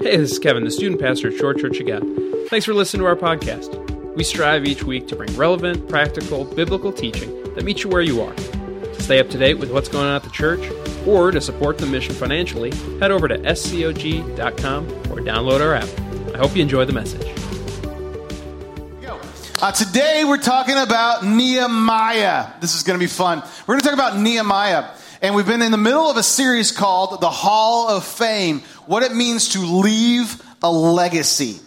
Hey, 0.00 0.16
this 0.16 0.30
is 0.30 0.38
Kevin, 0.38 0.62
the 0.62 0.70
student 0.70 1.00
pastor 1.00 1.26
at 1.26 1.34
Short 1.34 1.58
Church 1.58 1.80
of 1.80 1.88
God. 1.88 2.04
Thanks 2.48 2.64
for 2.64 2.72
listening 2.72 3.00
to 3.00 3.06
our 3.06 3.16
podcast. 3.16 4.14
We 4.14 4.22
strive 4.22 4.64
each 4.64 4.84
week 4.84 5.08
to 5.08 5.16
bring 5.16 5.34
relevant, 5.34 5.88
practical, 5.88 6.44
biblical 6.44 6.92
teaching 6.92 7.42
that 7.54 7.64
meets 7.64 7.82
you 7.82 7.90
where 7.90 8.00
you 8.00 8.22
are. 8.22 8.32
To 8.32 9.02
stay 9.02 9.18
up 9.18 9.28
to 9.30 9.38
date 9.38 9.54
with 9.54 9.72
what's 9.72 9.88
going 9.88 10.06
on 10.06 10.14
at 10.14 10.22
the 10.22 10.30
church, 10.30 10.60
or 11.04 11.32
to 11.32 11.40
support 11.40 11.78
the 11.78 11.86
mission 11.86 12.14
financially, 12.14 12.70
head 13.00 13.10
over 13.10 13.26
to 13.26 13.38
scog.com 13.38 14.86
or 14.86 15.20
download 15.20 15.60
our 15.60 15.74
app. 15.74 15.88
I 16.32 16.38
hope 16.38 16.54
you 16.54 16.62
enjoy 16.62 16.84
the 16.84 16.92
message. 16.92 17.26
Uh, 19.60 19.72
today 19.72 20.22
we're 20.24 20.36
talking 20.38 20.78
about 20.78 21.26
Nehemiah. 21.26 22.52
This 22.60 22.76
is 22.76 22.84
going 22.84 22.96
to 22.96 23.02
be 23.02 23.08
fun. 23.08 23.42
We're 23.66 23.74
going 23.74 23.80
to 23.80 23.84
talk 23.86 23.94
about 23.94 24.16
Nehemiah. 24.16 24.90
And 25.20 25.34
we've 25.34 25.46
been 25.46 25.62
in 25.62 25.72
the 25.72 25.78
middle 25.78 26.08
of 26.08 26.16
a 26.16 26.22
series 26.22 26.70
called 26.70 27.20
The 27.20 27.30
Hall 27.30 27.88
of 27.88 28.04
Fame 28.04 28.60
what 28.86 29.02
it 29.02 29.12
means 29.12 29.48
to 29.50 29.58
leave 29.58 30.40
a 30.62 30.70
legacy. 30.70 31.58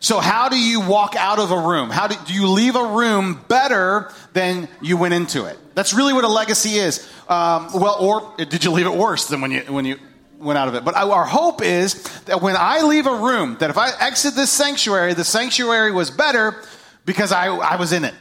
So, 0.00 0.20
how 0.20 0.48
do 0.48 0.58
you 0.58 0.80
walk 0.80 1.16
out 1.16 1.38
of 1.38 1.50
a 1.50 1.58
room? 1.58 1.90
How 1.90 2.06
do, 2.06 2.16
do 2.26 2.34
you 2.34 2.46
leave 2.48 2.76
a 2.76 2.84
room 2.84 3.42
better 3.48 4.12
than 4.34 4.68
you 4.82 4.96
went 4.96 5.14
into 5.14 5.46
it? 5.46 5.58
That's 5.74 5.94
really 5.94 6.12
what 6.12 6.24
a 6.24 6.28
legacy 6.28 6.76
is. 6.76 7.08
Um, 7.28 7.68
well, 7.74 7.96
or 7.98 8.44
did 8.44 8.62
you 8.62 8.70
leave 8.70 8.86
it 8.86 8.94
worse 8.94 9.26
than 9.26 9.40
when 9.40 9.52
you 9.52 9.60
when 9.62 9.86
you 9.86 9.96
went 10.38 10.58
out 10.58 10.68
of 10.68 10.74
it? 10.74 10.84
But 10.84 10.94
our 10.94 11.24
hope 11.24 11.62
is 11.62 12.02
that 12.26 12.42
when 12.42 12.56
I 12.58 12.82
leave 12.82 13.06
a 13.06 13.16
room, 13.16 13.56
that 13.60 13.70
if 13.70 13.78
I 13.78 13.90
exit 14.00 14.34
this 14.34 14.52
sanctuary, 14.52 15.14
the 15.14 15.24
sanctuary 15.24 15.92
was 15.92 16.10
better 16.10 16.62
because 17.06 17.32
I, 17.32 17.46
I 17.46 17.76
was 17.76 17.92
in 17.92 18.04
it, 18.04 18.14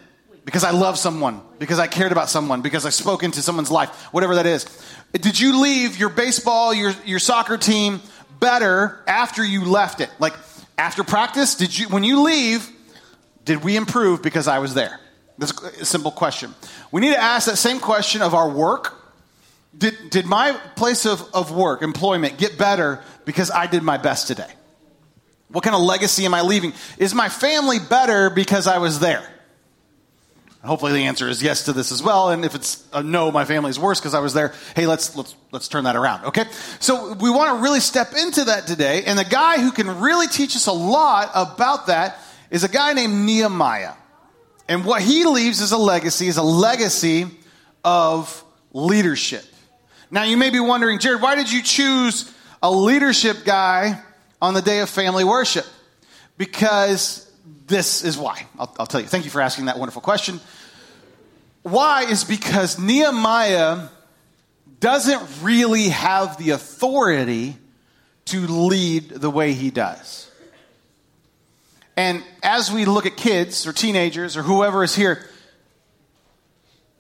because 0.48 0.64
I 0.64 0.72
loved 0.72 0.98
someone, 0.98 1.42
because 1.60 1.78
I 1.78 1.86
cared 1.86 2.12
about 2.12 2.32
someone, 2.32 2.64
because 2.64 2.88
I 2.88 2.90
spoke 2.90 3.22
into 3.22 3.44
someone's 3.44 3.70
life, 3.70 3.90
whatever 4.12 4.36
that 4.36 4.48
is. 4.48 4.66
Did 5.12 5.40
you 5.40 5.62
leave 5.62 6.00
your 6.00 6.10
baseball, 6.10 6.74
your 6.74 6.94
your 7.06 7.20
soccer 7.20 7.58
team? 7.58 8.02
better 8.40 9.00
after 9.08 9.44
you 9.44 9.66
left 9.66 10.02
it? 10.02 10.10
Like 10.20 10.34
after 10.78 11.04
practice, 11.04 11.56
did 11.56 11.78
you 11.78 11.90
when 11.90 12.04
you 12.04 12.24
leave, 12.24 12.70
did 13.46 13.64
we 13.64 13.76
improve 13.76 14.22
because 14.22 14.48
I 14.48 14.60
was 14.60 14.74
there? 14.74 15.00
That's 15.38 15.52
a 15.62 15.86
simple 15.86 16.12
question. 16.12 16.54
We 16.92 17.02
need 17.02 17.14
to 17.14 17.22
ask 17.22 17.48
that 17.48 17.58
same 17.58 17.80
question 17.80 18.22
of 18.22 18.34
our 18.34 18.50
work. 18.50 18.96
Did, 19.78 20.10
did 20.10 20.26
my 20.26 20.54
place 20.76 21.06
of, 21.06 21.24
of 21.36 21.52
work, 21.52 21.84
employment, 21.84 22.40
get 22.40 22.58
better 22.58 23.04
because 23.26 23.52
I 23.52 23.68
did 23.68 23.84
my 23.84 23.98
best 23.98 24.28
today? 24.28 24.52
What 25.50 25.64
kind 25.64 25.76
of 25.76 25.84
legacy 25.84 26.26
am 26.26 26.34
I 26.34 26.42
leaving? 26.42 26.74
Is 26.98 27.14
my 27.14 27.30
family 27.30 27.78
better 27.78 28.32
because 28.32 28.66
I 28.66 28.80
was 28.80 29.00
there? 29.00 29.22
Hopefully 30.68 30.92
the 30.92 31.06
answer 31.06 31.28
is 31.28 31.42
yes 31.42 31.64
to 31.66 31.74
this 31.74 31.92
as 31.92 32.04
well. 32.04 32.30
And 32.30 32.44
if 32.44 32.54
it's 32.54 32.86
no, 32.94 33.32
my 33.32 33.46
family's 33.46 33.80
worse 33.80 34.00
because 34.00 34.14
I 34.14 34.20
was 34.20 34.34
there. 34.34 34.54
Hey, 34.76 34.86
let's 34.86 35.16
let's 35.16 35.36
let's 35.52 35.68
turn 35.68 35.86
that 35.86 35.96
around. 35.96 36.26
Okay. 36.26 36.44
So 36.80 37.14
we 37.14 37.30
want 37.30 37.58
to 37.58 37.64
really 37.64 37.80
step 37.80 38.14
into 38.14 38.44
that 38.46 38.68
today. 38.68 39.04
And 39.06 39.18
the 39.18 39.26
guy 39.26 39.60
who 39.60 39.72
can 39.72 40.00
really 40.00 40.28
teach 40.28 40.56
us 40.56 40.68
a 40.68 40.74
lot 40.74 41.32
about 41.34 41.88
that 41.88 42.20
is 42.52 42.64
a 42.64 42.70
guy 42.70 42.94
named 42.94 43.14
Nehemiah. 43.14 43.94
And 44.68 44.84
what 44.84 45.02
he 45.02 45.26
leaves 45.26 45.62
as 45.62 45.72
a 45.72 45.78
legacy 45.78 46.28
is 46.28 46.38
a 46.38 46.44
legacy 46.44 47.28
of 47.84 48.44
leadership. 48.74 49.46
Now 50.12 50.24
you 50.24 50.38
may 50.38 50.50
be 50.50 50.60
wondering, 50.60 51.00
Jared, 51.00 51.22
why 51.22 51.36
did 51.36 51.52
you 51.52 51.64
choose 51.64 52.32
a 52.62 52.72
leadership 52.72 53.46
guy 53.46 54.02
on 54.42 54.54
the 54.54 54.62
day 54.62 54.80
of 54.80 54.90
family 54.90 55.24
worship? 55.24 55.66
Because 56.38 57.30
this 57.68 58.04
is 58.04 58.18
why. 58.18 58.46
I'll, 58.58 58.74
I'll, 58.80 58.86
tell 58.86 59.02
you. 59.02 59.08
Thank 59.08 59.26
you 59.26 59.32
for 59.32 59.42
asking 59.42 59.66
that 59.66 59.78
wonderful 59.78 60.02
question. 60.02 60.40
Why 61.70 62.04
is 62.04 62.24
because 62.24 62.80
Nehemiah 62.80 63.90
doesn't 64.80 65.44
really 65.44 65.90
have 65.90 66.38
the 66.38 66.52
authority 66.52 67.58
to 68.28 68.46
lead 68.48 69.10
the 69.10 69.30
way 69.30 69.54
he 69.54 69.72
does. 69.72 70.30
And 71.96 72.24
as 72.44 72.72
we 72.72 72.86
look 72.86 73.06
at 73.06 73.18
kids 73.18 73.66
or 73.66 73.74
teenagers 73.74 74.38
or 74.38 74.44
whoever 74.44 74.84
is 74.84 74.96
here, 74.96 75.26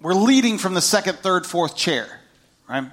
we're 0.02 0.14
leading 0.14 0.58
from 0.58 0.74
the 0.74 0.81
second, 0.81 1.19
third, 1.19 1.46
fourth 1.46 1.75
chair, 1.75 2.08
right? 2.68 2.86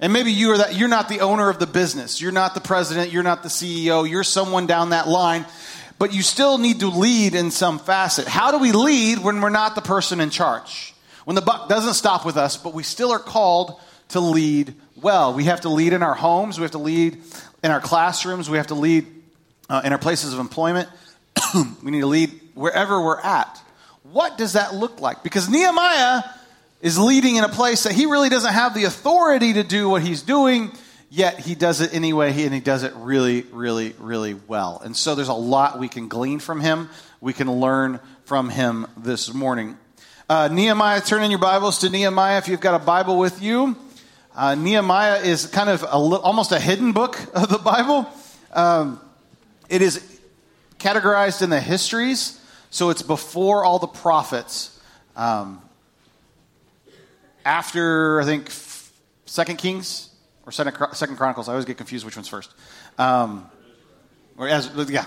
And 0.00 0.12
maybe 0.12 0.32
you 0.32 0.50
are 0.50 0.58
that 0.58 0.74
you're 0.74 0.88
not 0.88 1.08
the 1.08 1.20
owner 1.20 1.48
of 1.48 1.58
the 1.58 1.66
business, 1.66 2.20
you're 2.20 2.32
not 2.32 2.54
the 2.54 2.60
president, 2.60 3.12
you're 3.12 3.22
not 3.22 3.42
the 3.42 3.48
CEO, 3.48 4.08
you're 4.08 4.24
someone 4.24 4.66
down 4.66 4.90
that 4.90 5.08
line, 5.08 5.46
but 6.02 6.12
you 6.12 6.20
still 6.20 6.58
need 6.58 6.80
to 6.80 6.88
lead 6.88 7.36
in 7.36 7.52
some 7.52 7.78
facet. 7.78 8.26
How 8.26 8.50
do 8.50 8.58
we 8.58 8.72
lead 8.72 9.20
when 9.20 9.40
we're 9.40 9.50
not 9.50 9.76
the 9.76 9.80
person 9.80 10.20
in 10.20 10.30
charge? 10.30 10.94
When 11.26 11.36
the 11.36 11.40
buck 11.40 11.68
doesn't 11.68 11.94
stop 11.94 12.26
with 12.26 12.36
us, 12.36 12.56
but 12.56 12.74
we 12.74 12.82
still 12.82 13.12
are 13.12 13.20
called 13.20 13.80
to 14.08 14.18
lead 14.18 14.74
well. 14.96 15.32
We 15.32 15.44
have 15.44 15.60
to 15.60 15.68
lead 15.68 15.92
in 15.92 16.02
our 16.02 16.14
homes, 16.14 16.58
we 16.58 16.62
have 16.62 16.72
to 16.72 16.78
lead 16.78 17.22
in 17.62 17.70
our 17.70 17.80
classrooms, 17.80 18.50
we 18.50 18.56
have 18.56 18.66
to 18.66 18.74
lead 18.74 19.06
uh, 19.70 19.82
in 19.84 19.92
our 19.92 19.98
places 19.98 20.34
of 20.34 20.40
employment. 20.40 20.88
we 21.84 21.92
need 21.92 22.00
to 22.00 22.08
lead 22.08 22.32
wherever 22.54 23.00
we're 23.00 23.20
at. 23.20 23.62
What 24.02 24.36
does 24.36 24.54
that 24.54 24.74
look 24.74 25.00
like? 25.00 25.22
Because 25.22 25.48
Nehemiah 25.48 26.24
is 26.80 26.98
leading 26.98 27.36
in 27.36 27.44
a 27.44 27.48
place 27.48 27.84
that 27.84 27.92
he 27.92 28.06
really 28.06 28.28
doesn't 28.28 28.52
have 28.52 28.74
the 28.74 28.86
authority 28.86 29.52
to 29.52 29.62
do 29.62 29.88
what 29.88 30.02
he's 30.02 30.22
doing, 30.22 30.72
yet 31.12 31.38
he 31.40 31.54
does 31.54 31.82
it 31.82 31.92
anyway, 31.92 32.30
and 32.42 32.54
he 32.54 32.60
does 32.60 32.82
it 32.82 32.92
really, 32.96 33.42
really, 33.52 33.94
really 33.98 34.32
well. 34.32 34.80
And 34.82 34.96
so 34.96 35.14
there's 35.14 35.28
a 35.28 35.34
lot 35.34 35.78
we 35.78 35.88
can 35.88 36.08
glean 36.08 36.40
from 36.40 36.60
him, 36.60 36.88
we 37.20 37.34
can 37.34 37.52
learn 37.52 38.00
from 38.24 38.48
him 38.48 38.86
this 38.96 39.32
morning. 39.32 39.76
Uh, 40.28 40.48
Nehemiah, 40.48 41.02
turn 41.02 41.22
in 41.22 41.30
your 41.30 41.38
Bibles 41.38 41.78
to 41.80 41.90
Nehemiah 41.90 42.38
if 42.38 42.48
you've 42.48 42.62
got 42.62 42.80
a 42.80 42.84
Bible 42.84 43.18
with 43.18 43.42
you. 43.42 43.76
Uh, 44.34 44.54
Nehemiah 44.54 45.20
is 45.20 45.46
kind 45.46 45.68
of 45.68 45.82
a, 45.82 45.88
almost 45.88 46.50
a 46.50 46.58
hidden 46.58 46.92
book 46.92 47.20
of 47.34 47.50
the 47.50 47.58
Bible. 47.58 48.08
Um, 48.50 48.98
it 49.68 49.82
is 49.82 50.02
categorized 50.78 51.42
in 51.42 51.50
the 51.50 51.60
histories, 51.60 52.40
so 52.70 52.88
it's 52.88 53.02
before 53.02 53.66
all 53.66 53.78
the 53.78 53.86
prophets. 53.86 54.80
Um, 55.14 55.60
after, 57.44 58.22
I 58.22 58.24
think, 58.24 58.50
Second 59.26 59.58
Kings 59.58 60.08
or 60.46 60.52
Second, 60.52 60.76
Second 60.94 61.16
Chronicles. 61.16 61.48
I 61.48 61.52
always 61.52 61.64
get 61.64 61.76
confused 61.76 62.04
which 62.04 62.16
one's 62.16 62.28
first. 62.28 62.50
Um, 62.98 63.50
or 64.36 64.48
Ezra, 64.48 64.84
yeah, 64.84 65.06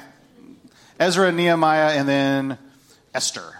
Ezra, 0.99 1.31
Nehemiah, 1.31 1.97
and 1.97 2.07
then 2.07 2.57
Esther. 3.13 3.59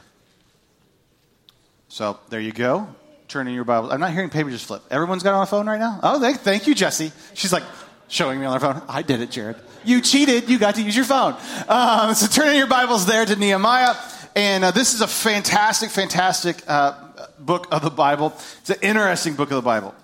So 1.90 2.20
there 2.30 2.40
you 2.40 2.52
go. 2.52 2.88
Turn 3.28 3.48
in 3.48 3.54
your 3.54 3.64
Bible. 3.64 3.92
I'm 3.92 4.00
not 4.00 4.12
hearing 4.12 4.30
paper 4.30 4.50
just 4.50 4.66
flip. 4.66 4.84
Everyone's 4.92 5.24
got 5.24 5.32
it 5.32 5.36
on 5.36 5.44
a 5.44 5.48
phone 5.48 5.68
right 5.68 5.80
now? 5.80 6.00
Oh, 6.04 6.20
thank, 6.20 6.40
thank 6.40 6.68
you, 6.68 6.76
Jesse. 6.76 7.12
She's 7.34 7.52
like 7.52 7.64
showing 8.08 8.40
me 8.40 8.46
on 8.46 8.54
her 8.54 8.60
phone. 8.60 8.82
I 8.88 9.02
did 9.02 9.22
it, 9.22 9.32
Jared. 9.32 9.58
You 9.84 10.02
cheated. 10.02 10.50
You 10.50 10.60
got 10.60 10.76
to 10.76 10.82
use 10.82 10.96
your 10.96 11.06
phone. 11.06 11.36
Um, 11.68 12.14
so 12.14 12.28
turn 12.28 12.50
in 12.50 12.58
your 12.58 12.68
Bibles 12.68 13.06
there 13.06 13.26
to 13.26 13.36
Nehemiah. 13.36 13.96
And 14.36 14.64
uh, 14.64 14.72
this 14.72 14.94
is 14.94 15.02
a 15.02 15.08
fantastic, 15.08 15.90
fantastic 15.90 16.62
uh, 16.68 16.94
book 17.40 17.68
of 17.72 17.82
the 17.82 17.90
Bible. 17.90 18.34
It's 18.60 18.70
an 18.70 18.80
interesting 18.82 19.36
book 19.36 19.50
of 19.50 19.56
the 19.56 19.62
Bible 19.62 19.96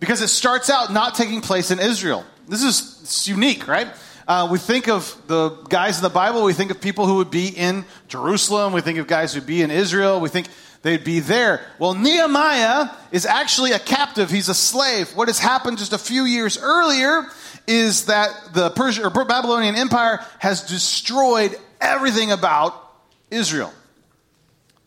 because 0.00 0.22
it 0.22 0.28
starts 0.28 0.70
out 0.70 0.92
not 0.92 1.14
taking 1.14 1.40
place 1.40 1.70
in 1.70 1.78
Israel. 1.78 2.24
This 2.48 2.62
is 2.62 3.28
unique, 3.28 3.66
right? 3.66 3.88
Uh, 4.28 4.48
we 4.50 4.58
think 4.58 4.88
of 4.88 5.16
the 5.28 5.50
guys 5.68 5.98
in 5.98 6.02
the 6.02 6.10
Bible, 6.10 6.42
we 6.42 6.52
think 6.52 6.70
of 6.70 6.80
people 6.80 7.06
who 7.06 7.16
would 7.16 7.30
be 7.30 7.48
in 7.48 7.84
Jerusalem, 8.08 8.72
we 8.72 8.80
think 8.80 8.98
of 8.98 9.06
guys 9.06 9.32
who 9.32 9.40
would 9.40 9.46
be 9.46 9.62
in 9.62 9.70
Israel, 9.70 10.20
we 10.20 10.28
think 10.28 10.48
they'd 10.82 11.04
be 11.04 11.20
there. 11.20 11.64
Well, 11.78 11.94
Nehemiah 11.94 12.90
is 13.12 13.24
actually 13.24 13.72
a 13.72 13.78
captive, 13.78 14.28
he's 14.28 14.48
a 14.48 14.54
slave. 14.54 15.14
What 15.14 15.28
has 15.28 15.38
happened 15.38 15.78
just 15.78 15.92
a 15.92 15.98
few 15.98 16.24
years 16.24 16.58
earlier 16.60 17.24
is 17.68 18.06
that 18.06 18.30
the 18.52 18.70
Persian 18.70 19.04
or 19.04 19.10
Babylonian 19.10 19.76
Empire 19.76 20.24
has 20.40 20.62
destroyed 20.62 21.56
everything 21.80 22.32
about 22.32 22.74
Israel. 23.30 23.72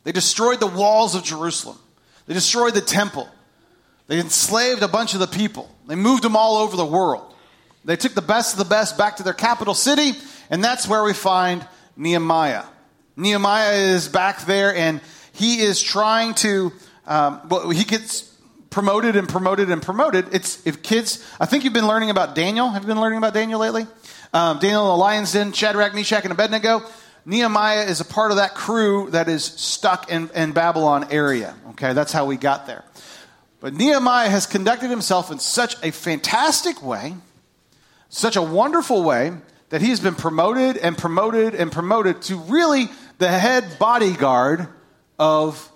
They 0.03 0.11
destroyed 0.11 0.59
the 0.59 0.67
walls 0.67 1.15
of 1.15 1.23
Jerusalem. 1.23 1.77
They 2.25 2.33
destroyed 2.33 2.73
the 2.73 2.81
temple. 2.81 3.29
They 4.09 4.19
enslaved 4.19 4.81
a 4.81 4.87
bunch 4.87 5.13
of 5.13 5.19
the 5.19 5.27
people. 5.27 5.69
They 5.87 5.93
moved 5.93 6.23
them 6.23 6.35
all 6.35 6.57
over 6.57 6.75
the 6.75 6.85
world. 6.85 7.31
They 7.85 7.95
took 7.95 8.15
the 8.15 8.23
best 8.23 8.53
of 8.53 8.59
the 8.59 8.65
best 8.65 8.97
back 8.97 9.17
to 9.17 9.23
their 9.23 9.33
capital 9.33 9.75
city, 9.75 10.13
and 10.49 10.63
that's 10.63 10.87
where 10.87 11.03
we 11.03 11.13
find 11.13 11.65
Nehemiah. 11.95 12.63
Nehemiah 13.15 13.75
is 13.75 14.07
back 14.07 14.47
there, 14.47 14.75
and 14.75 14.99
he 15.31 15.61
is 15.61 15.79
trying 15.79 16.33
to, 16.35 16.73
um, 17.05 17.41
well, 17.49 17.69
he 17.69 17.83
gets 17.83 18.23
promoted 18.71 19.15
and 19.15 19.29
promoted 19.29 19.69
and 19.69 19.79
promoted. 19.79 20.33
It's 20.33 20.65
if 20.65 20.81
kids, 20.81 21.23
I 21.39 21.45
think 21.45 21.63
you've 21.63 21.73
been 21.73 21.87
learning 21.87 22.09
about 22.09 22.33
Daniel. 22.33 22.67
Have 22.67 22.81
you 22.81 22.87
been 22.87 22.99
learning 22.99 23.19
about 23.19 23.35
Daniel 23.35 23.59
lately? 23.59 23.85
Um, 24.33 24.57
Daniel 24.57 24.85
in 24.85 24.87
the 24.87 24.97
lion's 24.97 25.33
den, 25.33 25.53
Shadrach, 25.53 25.93
Meshach, 25.93 26.23
and 26.23 26.31
Abednego. 26.31 26.81
Nehemiah 27.25 27.83
is 27.83 28.01
a 28.01 28.05
part 28.05 28.31
of 28.31 28.37
that 28.37 28.55
crew 28.55 29.11
that 29.11 29.29
is 29.29 29.45
stuck 29.45 30.09
in, 30.09 30.31
in 30.33 30.51
Babylon 30.51 31.07
area. 31.11 31.53
Okay, 31.71 31.93
that's 31.93 32.11
how 32.11 32.25
we 32.25 32.35
got 32.35 32.65
there. 32.65 32.83
But 33.59 33.73
Nehemiah 33.73 34.29
has 34.29 34.45
conducted 34.45 34.89
himself 34.89 35.31
in 35.31 35.39
such 35.39 35.75
a 35.83 35.91
fantastic 35.91 36.81
way, 36.81 37.15
such 38.07 38.35
a 38.35 38.41
wonderful 38.41 39.03
way, 39.03 39.33
that 39.69 39.81
he 39.81 39.89
has 39.89 39.99
been 39.99 40.15
promoted 40.15 40.77
and 40.77 40.97
promoted 40.97 41.53
and 41.53 41.71
promoted 41.71 42.21
to 42.23 42.37
really 42.37 42.87
the 43.17 43.27
head 43.27 43.77
bodyguard 43.77 44.67
of 45.19 45.69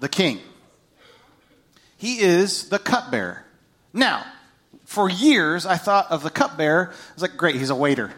the 0.00 0.08
king. 0.08 0.40
He 1.96 2.20
is 2.20 2.68
the 2.68 2.78
cupbearer. 2.78 3.44
Now, 3.92 4.24
for 4.84 5.10
years, 5.10 5.66
I 5.66 5.76
thought 5.76 6.10
of 6.10 6.22
the 6.22 6.30
cupbearer 6.30 6.90
I 6.92 7.14
was 7.14 7.22
like, 7.22 7.36
great, 7.36 7.56
he's 7.56 7.70
a 7.70 7.74
waiter. 7.74 8.12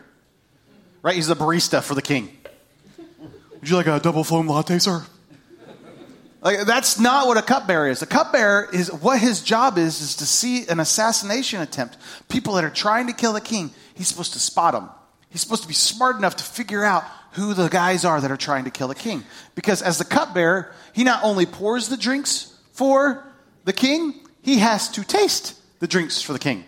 right? 1.03 1.15
He's 1.15 1.29
the 1.29 1.37
barista 1.37 1.83
for 1.83 1.95
the 1.95 2.03
king. 2.03 2.37
Would 3.61 3.69
you 3.69 3.77
like 3.77 3.87
a 3.87 3.99
double 3.99 4.23
foam 4.23 4.49
latte, 4.49 4.79
sir? 4.79 5.05
Like 6.41 6.67
that's 6.67 6.99
not 7.01 7.27
what 7.27 7.37
a 7.37 7.43
cupbearer 7.43 7.89
is. 7.89 8.03
A 8.03 8.07
cupbearer 8.07 8.69
is 8.73 8.93
what 8.93 9.21
his 9.21 9.43
job 9.43 9.77
is 9.77 10.01
is 10.01 10.17
to 10.17 10.27
see 10.27 10.67
an 10.69 10.79
assassination 10.79 11.61
attempt. 11.61 11.97
People 12.29 12.55
that 12.55 12.65
are 12.65 12.71
trying 12.71 13.09
to 13.09 13.13
kill 13.13 13.33
the 13.33 13.41
king, 13.41 13.71
he's 13.95 14.09
supposed 14.09 14.35
to 14.35 14.39
spot 14.39 14.75
them. 14.75 14.89
He's 15.31 15.41
supposed 15.41 15.63
to 15.63 15.69
be 15.69 15.75
smart 15.75 16.17
enough 16.17 16.37
to 16.37 16.45
figure 16.45 16.85
out 16.85 17.05
who 17.33 17.55
the 17.55 17.69
guys 17.69 18.05
are 18.05 18.21
that 18.21 18.31
are 18.31 18.37
trying 18.37 18.65
to 18.65 18.71
kill 18.71 18.89
the 18.89 18.95
king. 18.95 19.25
Because 19.55 19.83
as 19.83 19.99
the 19.99 20.05
cupbearer, 20.05 20.73
he 20.93 21.05
not 21.05 21.23
only 21.25 21.45
pours 21.45 21.89
the 21.89 21.97
drinks 21.97 22.57
for 22.73 23.27
the 23.65 23.73
king, 23.73 24.15
he 24.43 24.59
has 24.59 24.89
to 24.91 25.05
taste 25.05 25.55
the 25.81 25.87
drinks 25.87 26.23
for 26.23 26.33
the 26.33 26.39
king. 26.39 26.65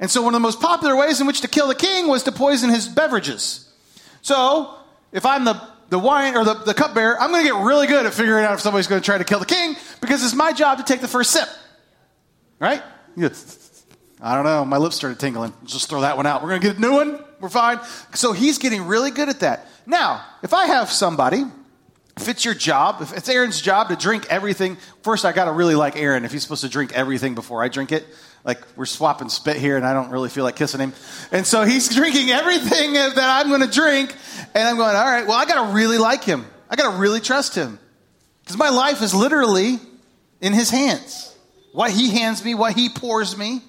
And 0.00 0.10
so 0.10 0.22
one 0.22 0.34
of 0.34 0.40
the 0.40 0.42
most 0.42 0.60
popular 0.60 0.96
ways 0.96 1.20
in 1.20 1.26
which 1.26 1.42
to 1.42 1.48
kill 1.48 1.68
the 1.68 1.74
king 1.74 2.08
was 2.08 2.22
to 2.24 2.32
poison 2.32 2.70
his 2.70 2.88
beverages. 2.88 3.68
So, 4.22 4.76
if 5.12 5.26
I'm 5.26 5.44
the 5.44 5.60
the 5.92 5.98
wine 5.98 6.38
or 6.38 6.44
the, 6.44 6.54
the 6.54 6.72
cupbearer, 6.72 7.20
I'm 7.20 7.30
going 7.30 7.44
to 7.44 7.52
get 7.52 7.62
really 7.62 7.86
good 7.86 8.06
at 8.06 8.14
figuring 8.14 8.46
out 8.46 8.54
if 8.54 8.60
somebody's 8.60 8.86
going 8.86 9.02
to 9.02 9.04
try 9.04 9.18
to 9.18 9.24
kill 9.24 9.38
the 9.38 9.46
king 9.46 9.76
because 10.00 10.24
it's 10.24 10.34
my 10.34 10.54
job 10.54 10.78
to 10.78 10.84
take 10.84 11.02
the 11.02 11.06
first 11.06 11.30
sip. 11.30 11.46
Right? 12.58 12.82
I 14.18 14.34
don't 14.34 14.44
know. 14.44 14.64
My 14.64 14.78
lips 14.78 14.96
started 14.96 15.20
tingling. 15.20 15.52
Just 15.66 15.90
throw 15.90 16.00
that 16.00 16.16
one 16.16 16.24
out. 16.24 16.42
We're 16.42 16.48
going 16.48 16.62
to 16.62 16.66
get 16.66 16.78
a 16.78 16.80
new 16.80 16.92
one. 16.92 17.22
We're 17.40 17.50
fine. 17.50 17.78
So 18.14 18.32
he's 18.32 18.56
getting 18.56 18.86
really 18.86 19.10
good 19.10 19.28
at 19.28 19.40
that. 19.40 19.66
Now, 19.84 20.24
if 20.42 20.54
I 20.54 20.64
have 20.64 20.90
somebody, 20.90 21.44
if 22.22 22.28
it's 22.28 22.44
your 22.44 22.54
job, 22.54 23.02
if 23.02 23.12
it's 23.16 23.28
Aaron's 23.28 23.60
job 23.60 23.88
to 23.88 23.96
drink 23.96 24.26
everything, 24.30 24.76
first 25.02 25.24
I 25.24 25.32
got 25.32 25.44
to 25.46 25.52
really 25.52 25.74
like 25.74 25.96
Aaron 25.96 26.24
if 26.24 26.32
he's 26.32 26.42
supposed 26.42 26.62
to 26.62 26.68
drink 26.68 26.92
everything 26.94 27.34
before 27.34 27.62
I 27.62 27.68
drink 27.68 27.92
it 27.92 28.06
like 28.44 28.58
we're 28.76 28.86
swapping 28.86 29.28
spit 29.28 29.56
here 29.56 29.76
and 29.76 29.86
I 29.86 29.92
don't 29.92 30.10
really 30.10 30.28
feel 30.28 30.44
like 30.44 30.56
kissing 30.56 30.80
him. 30.80 30.92
And 31.30 31.46
so 31.46 31.64
he's 31.64 31.88
drinking 31.94 32.30
everything 32.30 32.94
that 32.94 33.18
I'm 33.18 33.48
going 33.48 33.60
to 33.60 33.70
drink. 33.70 34.14
And 34.54 34.68
I'm 34.68 34.76
going, 34.76 34.94
all 34.94 35.04
right, 35.04 35.26
well, 35.26 35.36
I 35.36 35.44
got 35.44 35.66
to 35.66 35.72
really 35.74 35.98
like 35.98 36.24
him. 36.24 36.46
I 36.68 36.76
got 36.76 36.92
to 36.92 36.98
really 36.98 37.20
trust 37.20 37.54
him. 37.54 37.78
Because 38.42 38.56
my 38.56 38.70
life 38.70 39.02
is 39.02 39.14
literally 39.14 39.78
in 40.40 40.52
his 40.52 40.70
hands. 40.70 41.36
What 41.72 41.90
he 41.90 42.10
hands 42.10 42.44
me, 42.44 42.54
what 42.54 42.74
he 42.74 42.88
pours 42.88 43.36
me. 43.36 43.62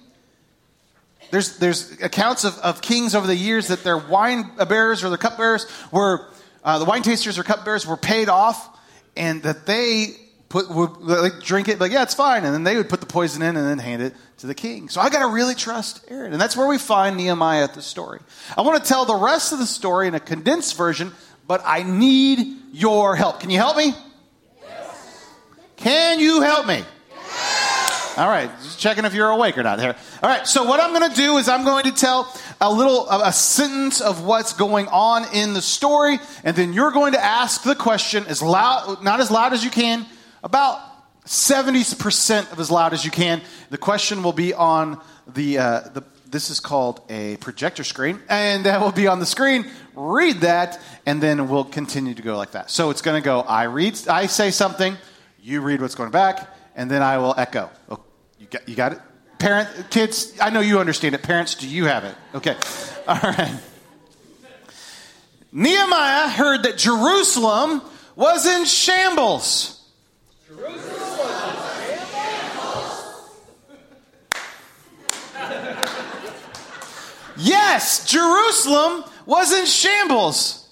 There's, 1.32 1.58
there's 1.58 2.00
accounts 2.02 2.44
of, 2.44 2.58
of 2.60 2.82
kings 2.82 3.16
over 3.16 3.26
the 3.26 3.36
years 3.36 3.70
that 3.70 3.84
their 3.84 3.98
wine 3.98 4.52
bearers 4.68 5.04
or 5.04 5.10
their 5.10 5.18
cupbearers 5.18 5.66
were, 5.92 6.28
uh, 6.64 6.80
the 6.80 6.86
wine 6.86 7.02
tasters 7.02 7.38
or 7.38 7.44
cupbearers 7.44 7.86
were 7.86 7.98
paid 7.98 8.30
off 8.30 8.80
and 9.16 9.44
that 9.44 9.66
they 9.66 10.16
put 10.54 10.70
would 10.70 10.98
like 11.02 11.42
drink 11.42 11.68
it, 11.68 11.80
like 11.80 11.92
yeah, 11.92 12.04
it's 12.04 12.14
fine, 12.14 12.46
and 12.46 12.54
then 12.54 12.64
they 12.64 12.78
would 12.78 12.88
put 12.88 13.00
the 13.00 13.08
poison 13.08 13.42
in 13.42 13.58
and 13.58 13.68
then 13.68 13.80
hand 13.80 14.04
it 14.04 14.14
to 14.38 14.48
the 14.48 14.54
king. 14.54 14.88
So 14.88 15.02
I 15.02 15.10
got 15.10 15.28
to 15.28 15.34
really 15.34 15.56
trust 15.56 16.06
Aaron, 16.10 16.32
and 16.32 16.40
that's 16.40 16.56
where 16.56 16.68
we 16.68 16.78
find 16.78 17.18
Nehemiah 17.18 17.64
at 17.64 17.74
the 17.74 17.82
story. 17.82 18.20
I 18.56 18.62
want 18.62 18.82
to 18.82 18.88
tell 18.88 19.06
the 19.06 19.16
rest 19.16 19.52
of 19.52 19.58
the 19.60 19.66
story 19.66 20.08
in 20.08 20.14
a 20.14 20.20
condensed 20.20 20.78
version, 20.78 21.12
but 21.48 21.62
I 21.66 21.82
need 21.82 22.56
your 22.72 23.16
help. 23.16 23.40
Can 23.40 23.50
you 23.50 23.58
help 23.58 23.78
me? 23.78 23.94
Yes. 24.62 25.30
Can 25.78 26.20
you 26.20 26.42
help 26.42 26.68
me? 26.68 26.84
All 28.16 28.28
right, 28.28 28.48
just 28.62 28.80
checking 28.80 29.06
if 29.06 29.16
you're 29.16 29.30
awake 29.30 29.58
or 29.58 29.64
not. 29.64 29.80
Here. 29.80 29.96
All 30.22 30.30
right. 30.30 30.46
So 30.46 30.66
what 30.66 30.80
I'm 30.80 30.94
going 30.94 31.10
to 31.10 31.16
do 31.16 31.38
is 31.38 31.50
I'm 31.50 31.64
going 31.64 31.86
to 31.86 31.92
tell 31.92 32.32
a 32.62 32.72
little 32.72 33.10
a 33.10 33.34
sentence 33.34 34.02
of 34.02 34.24
what's 34.24 34.54
going 34.54 34.88
on 34.90 35.26
in 35.34 35.54
the 35.54 35.64
story, 35.64 36.20
and 36.44 36.56
then 36.56 36.74
you're 36.74 36.92
going 36.92 37.14
to 37.14 37.24
ask 37.24 37.64
the 37.64 37.74
question 37.74 38.26
as 38.28 38.44
loud, 38.44 39.04
not 39.04 39.20
as 39.20 39.32
loud 39.32 39.54
as 39.54 39.64
you 39.64 39.72
can 39.72 40.06
about 40.44 40.80
70% 41.26 42.52
of 42.52 42.60
as 42.60 42.70
loud 42.70 42.94
as 42.94 43.04
you 43.04 43.10
can. 43.10 43.42
The 43.72 43.80
question 43.80 44.22
will 44.22 44.34
be 44.34 44.54
on 44.54 45.02
the, 45.34 45.58
uh, 45.58 45.80
the 45.94 46.04
this 46.28 46.50
is 46.50 46.60
called 46.60 47.02
a 47.10 47.38
projector 47.38 47.84
screen, 47.84 48.20
and 48.30 48.66
that 48.66 48.82
will 48.82 48.92
be 48.92 49.08
on 49.08 49.20
the 49.20 49.26
screen. 49.26 49.66
Read 49.96 50.42
that, 50.42 50.80
and 51.06 51.22
then 51.22 51.48
we'll 51.48 51.64
continue 51.64 52.14
to 52.14 52.22
go 52.22 52.38
like 52.38 52.52
that. 52.52 52.70
So 52.70 52.90
it's 52.90 53.02
going 53.02 53.22
to 53.22 53.26
go 53.26 53.42
I 53.42 53.64
read, 53.64 54.08
I 54.08 54.28
say 54.28 54.52
something, 54.52 54.98
you 55.42 55.62
read 55.62 55.82
what's 55.82 55.96
going 55.96 56.12
back, 56.12 56.53
and 56.76 56.90
then 56.90 57.02
I 57.02 57.18
will 57.18 57.34
echo. 57.38 57.70
Oh, 57.90 58.00
you, 58.40 58.48
got, 58.48 58.70
you 58.70 58.76
got 58.76 58.94
it? 58.94 59.00
Parent, 59.40 59.90
kids, 59.90 60.34
I 60.40 60.50
know 60.50 60.62
you 60.62 60.80
understand 60.80 61.16
it. 61.16 61.24
Parents, 61.24 61.56
do 61.56 61.68
you 61.68 61.86
have 61.86 62.04
it? 62.04 62.16
Okay. 62.36 62.56
All 63.08 63.20
right. 63.22 63.60
Nehemiah 65.52 66.30
heard 66.30 66.64
that 66.64 66.78
Jerusalem 66.78 67.82
was 68.16 68.46
in 68.46 68.66
shambles. 68.66 69.80
Yes, 77.36 78.06
Jerusalem 78.06 79.04
was 79.26 79.52
in 79.52 79.66
shambles. 79.66 80.68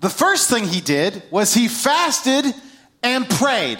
The 0.00 0.10
first 0.10 0.50
thing 0.50 0.64
he 0.64 0.80
did 0.80 1.22
was 1.30 1.54
he 1.54 1.68
fasted 1.68 2.44
and 3.02 3.28
prayed. 3.28 3.78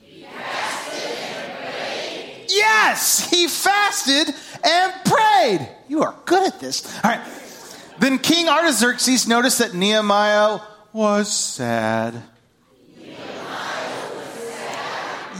He 0.00 0.22
fasted 0.22 1.02
and 1.02 1.52
prayed. 1.58 2.35
Yes, 2.48 3.28
he 3.30 3.48
fasted 3.48 4.34
and 4.64 4.92
prayed. 5.04 5.68
You 5.88 6.02
are 6.02 6.14
good 6.24 6.46
at 6.46 6.60
this. 6.60 6.86
All 7.04 7.10
right. 7.10 7.20
Then 7.98 8.18
King 8.18 8.48
Artaxerxes 8.48 9.26
noticed 9.26 9.58
that 9.58 9.74
Nehemiah 9.74 10.60
was 10.92 11.32
sad. 11.32 12.22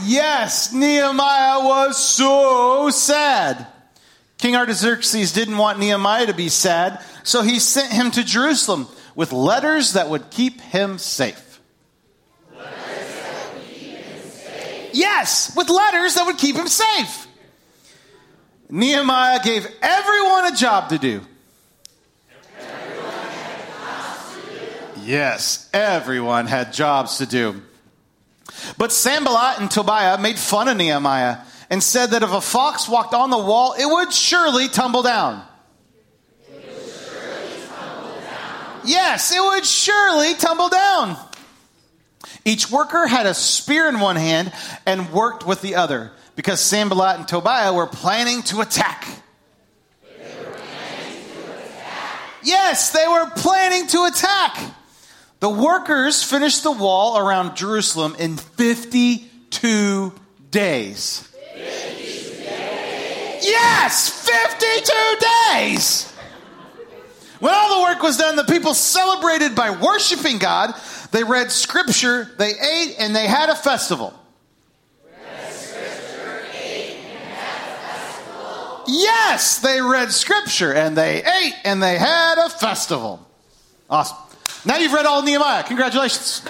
Yes, 0.03 0.71
Nehemiah 0.73 1.59
was 1.65 1.97
so 1.97 2.89
sad. 2.91 3.67
King 4.37 4.55
Artaxerxes 4.55 5.31
didn't 5.33 5.57
want 5.57 5.79
Nehemiah 5.79 6.27
to 6.27 6.33
be 6.33 6.49
sad, 6.49 7.03
so 7.23 7.41
he 7.41 7.59
sent 7.59 7.91
him 7.91 8.11
to 8.11 8.23
Jerusalem 8.23 8.87
with 9.15 9.33
letters 9.33 9.93
that 9.93 10.09
would 10.09 10.29
keep 10.29 10.61
him 10.61 10.99
safe. 10.99 11.59
Keep 12.53 12.67
him 13.97 14.29
safe. 14.29 14.86
Yes, 14.97 15.55
with 15.55 15.69
letters 15.69 16.15
that 16.15 16.25
would 16.25 16.39
keep 16.39 16.55
him 16.55 16.67
safe. 16.67 17.27
Nehemiah 18.67 19.39
gave 19.43 19.67
everyone 19.79 20.51
a 20.51 20.55
job 20.55 20.89
to 20.89 20.97
do. 20.97 21.21
Yes, 25.03 25.69
everyone 25.71 26.47
had 26.47 26.73
jobs 26.73 27.19
to 27.19 27.27
do. 27.27 27.61
But 28.79 28.91
Sanballat 28.91 29.59
and 29.59 29.69
Tobiah 29.69 30.17
made 30.17 30.39
fun 30.39 30.67
of 30.67 30.77
Nehemiah 30.77 31.41
and 31.69 31.83
said 31.83 32.07
that 32.07 32.23
if 32.23 32.31
a 32.31 32.41
fox 32.41 32.89
walked 32.89 33.13
on 33.13 33.29
the 33.29 33.37
wall, 33.37 33.75
it 33.79 33.85
would 33.85 34.11
surely 34.11 34.67
tumble 34.67 35.03
down. 35.03 35.43
Yes, 38.83 39.31
it 39.31 39.41
would 39.41 39.65
surely 39.65 40.33
tumble 40.33 40.69
down. 40.69 41.26
Each 42.45 42.71
worker 42.71 43.07
had 43.07 43.25
a 43.25 43.33
spear 43.33 43.87
in 43.89 43.99
one 43.99 44.15
hand 44.15 44.53
and 44.85 45.11
worked 45.11 45.45
with 45.45 45.61
the 45.61 45.75
other 45.75 46.11
because 46.35 46.61
Sanballat 46.61 47.17
and 47.17 47.27
Tobiah 47.27 47.73
were 47.73 47.87
planning 47.87 48.41
to 48.43 48.61
attack. 48.61 49.07
Planning 50.01 50.33
to 51.33 51.53
attack. 51.57 52.21
Yes, 52.43 52.91
they 52.91 53.07
were 53.07 53.29
planning 53.35 53.87
to 53.87 54.05
attack. 54.05 54.75
The 55.39 55.49
workers 55.49 56.23
finished 56.23 56.63
the 56.63 56.71
wall 56.71 57.17
around 57.17 57.55
Jerusalem 57.55 58.15
in 58.17 58.37
52 58.37 60.13
days. 60.49 61.27
52 61.53 62.43
days. 62.43 63.45
Yes, 63.45 64.09
52 64.25 65.27
days. 65.51 66.13
When 67.39 67.53
all 67.53 67.77
the 67.77 67.83
work 67.83 68.01
was 68.01 68.17
done, 68.17 68.35
the 68.35 68.43
people 68.45 68.73
celebrated 68.73 69.53
by 69.53 69.69
worshiping 69.69 70.39
God. 70.39 70.73
They 71.11 71.23
read 71.23 71.51
scripture, 71.51 72.29
they 72.37 72.51
ate, 72.51 72.95
and 72.99 73.15
they 73.15 73.27
had 73.27 73.49
a 73.49 73.55
festival. 73.55 74.13
Yes, 78.87 79.59
they 79.59 79.81
read 79.81 80.13
scripture 80.13 80.73
and 80.73 80.97
they 80.97 81.21
ate 81.21 81.55
and 81.65 81.83
they 81.83 81.97
had 81.97 82.37
a 82.37 82.49
festival. 82.49 83.25
Awesome. 83.89 84.17
Now 84.65 84.77
you've 84.77 84.93
read 84.93 85.05
all 85.05 85.21
Nehemiah. 85.21 85.63
Congratulations. 85.63 86.41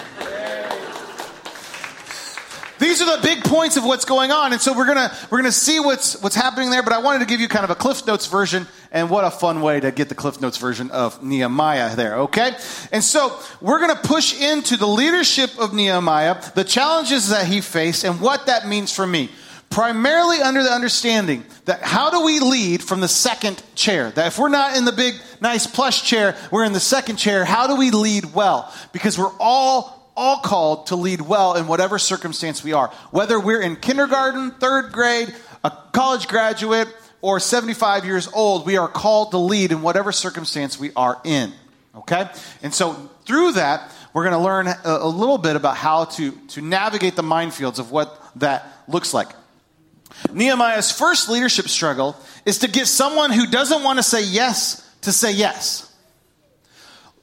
These 2.78 3.02
are 3.02 3.16
the 3.16 3.22
big 3.22 3.44
points 3.44 3.76
of 3.76 3.84
what's 3.84 4.04
going 4.04 4.30
on, 4.30 4.52
and 4.52 4.60
so 4.60 4.76
we're 4.76 4.86
gonna 4.86 5.14
we're 5.30 5.38
gonna 5.38 5.52
see 5.52 5.80
what's 5.80 6.20
what's 6.22 6.36
happening 6.36 6.70
there. 6.70 6.82
But 6.82 6.92
I 6.92 6.98
wanted 6.98 7.20
to 7.20 7.26
give 7.26 7.40
you 7.40 7.48
kind 7.48 7.64
of 7.64 7.70
a 7.70 7.74
Cliff 7.74 8.06
Notes 8.06 8.26
version, 8.26 8.66
and 8.92 9.10
what 9.10 9.24
a 9.24 9.30
fun 9.30 9.60
way 9.60 9.80
to 9.80 9.90
get 9.90 10.08
the 10.08 10.14
Cliff 10.14 10.40
Notes 10.40 10.58
version 10.58 10.90
of 10.90 11.22
Nehemiah 11.22 11.96
there. 11.96 12.18
Okay, 12.20 12.52
and 12.92 13.02
so 13.02 13.38
we're 13.60 13.80
gonna 13.80 13.96
push 13.96 14.40
into 14.40 14.76
the 14.76 14.86
leadership 14.86 15.58
of 15.58 15.74
Nehemiah, 15.74 16.42
the 16.54 16.64
challenges 16.64 17.30
that 17.30 17.46
he 17.46 17.60
faced, 17.60 18.04
and 18.04 18.20
what 18.20 18.46
that 18.46 18.68
means 18.68 18.94
for 18.94 19.06
me 19.06 19.30
primarily 19.70 20.40
under 20.40 20.62
the 20.62 20.70
understanding 20.70 21.44
that 21.66 21.82
how 21.82 22.10
do 22.10 22.24
we 22.24 22.40
lead 22.40 22.82
from 22.82 23.00
the 23.00 23.08
second 23.08 23.62
chair? 23.74 24.10
That 24.10 24.28
if 24.28 24.38
we're 24.38 24.48
not 24.48 24.76
in 24.76 24.84
the 24.84 24.92
big, 24.92 25.14
nice 25.40 25.66
plush 25.66 26.04
chair, 26.04 26.36
we're 26.50 26.64
in 26.64 26.72
the 26.72 26.80
second 26.80 27.16
chair. 27.16 27.44
How 27.44 27.66
do 27.66 27.76
we 27.76 27.90
lead 27.90 28.34
well? 28.34 28.72
Because 28.92 29.18
we're 29.18 29.36
all 29.38 29.97
all 30.18 30.38
called 30.38 30.88
to 30.88 30.96
lead 30.96 31.20
well 31.20 31.54
in 31.54 31.66
whatever 31.66 31.98
circumstance 31.98 32.64
we 32.64 32.72
are. 32.72 32.88
Whether 33.10 33.38
we're 33.38 33.62
in 33.62 33.76
kindergarten, 33.76 34.50
third 34.50 34.92
grade, 34.92 35.34
a 35.64 35.70
college 35.92 36.28
graduate, 36.28 36.88
or 37.20 37.40
75 37.40 38.04
years 38.04 38.28
old, 38.32 38.66
we 38.66 38.76
are 38.76 38.88
called 38.88 39.30
to 39.30 39.38
lead 39.38 39.72
in 39.72 39.82
whatever 39.82 40.12
circumstance 40.12 40.78
we 40.78 40.90
are 40.94 41.20
in. 41.24 41.52
Okay? 41.94 42.28
And 42.62 42.74
so 42.74 42.94
through 43.24 43.52
that, 43.52 43.90
we're 44.12 44.24
going 44.24 44.36
to 44.36 44.44
learn 44.44 44.68
a, 44.84 45.08
little 45.08 45.38
bit 45.38 45.56
about 45.56 45.76
how 45.76 46.04
to, 46.04 46.32
to 46.48 46.60
navigate 46.60 47.16
the 47.16 47.22
minefields 47.22 47.78
of 47.78 47.90
what 47.90 48.20
that 48.36 48.66
looks 48.88 49.12
like. 49.12 49.28
Nehemiah's 50.32 50.90
first 50.90 51.28
leadership 51.28 51.68
struggle 51.68 52.16
is 52.44 52.58
to 52.58 52.68
get 52.68 52.86
someone 52.86 53.30
who 53.30 53.46
doesn't 53.46 53.82
want 53.82 53.98
to 53.98 54.02
say 54.02 54.24
yes 54.24 54.84
to 55.02 55.12
say 55.12 55.32
yes. 55.32 55.87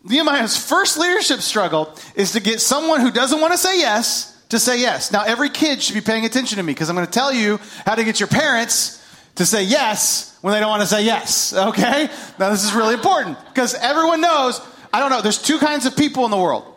Nehemiah's 0.05 0.55
first 0.55 0.97
leadership 0.97 1.39
struggle 1.41 1.93
is 2.15 2.33
to 2.33 2.39
get 2.39 2.61
someone 2.61 3.01
who 3.01 3.11
doesn't 3.11 3.41
want 3.41 3.53
to 3.53 3.57
say 3.57 3.79
yes 3.79 4.31
to 4.49 4.59
say 4.59 4.79
yes. 4.79 5.11
Now, 5.11 5.23
every 5.23 5.49
kid 5.49 5.81
should 5.81 5.95
be 5.95 6.01
paying 6.01 6.25
attention 6.25 6.57
to 6.57 6.63
me 6.63 6.73
because 6.73 6.89
I'm 6.89 6.95
going 6.95 7.07
to 7.07 7.11
tell 7.11 7.33
you 7.33 7.59
how 7.85 7.95
to 7.95 8.03
get 8.03 8.19
your 8.19 8.27
parents 8.27 9.01
to 9.35 9.45
say 9.45 9.63
yes 9.63 10.37
when 10.41 10.53
they 10.53 10.59
don't 10.59 10.69
want 10.69 10.83
to 10.83 10.87
say 10.87 11.03
yes. 11.03 11.53
Okay? 11.53 12.09
Now, 12.37 12.51
this 12.51 12.63
is 12.63 12.73
really 12.73 12.93
important 12.93 13.37
because 13.47 13.73
everyone 13.73 14.21
knows, 14.21 14.61
I 14.93 14.99
don't 14.99 15.09
know, 15.09 15.21
there's 15.21 15.41
two 15.41 15.57
kinds 15.57 15.87
of 15.87 15.97
people 15.97 16.25
in 16.25 16.31
the 16.31 16.37
world 16.37 16.71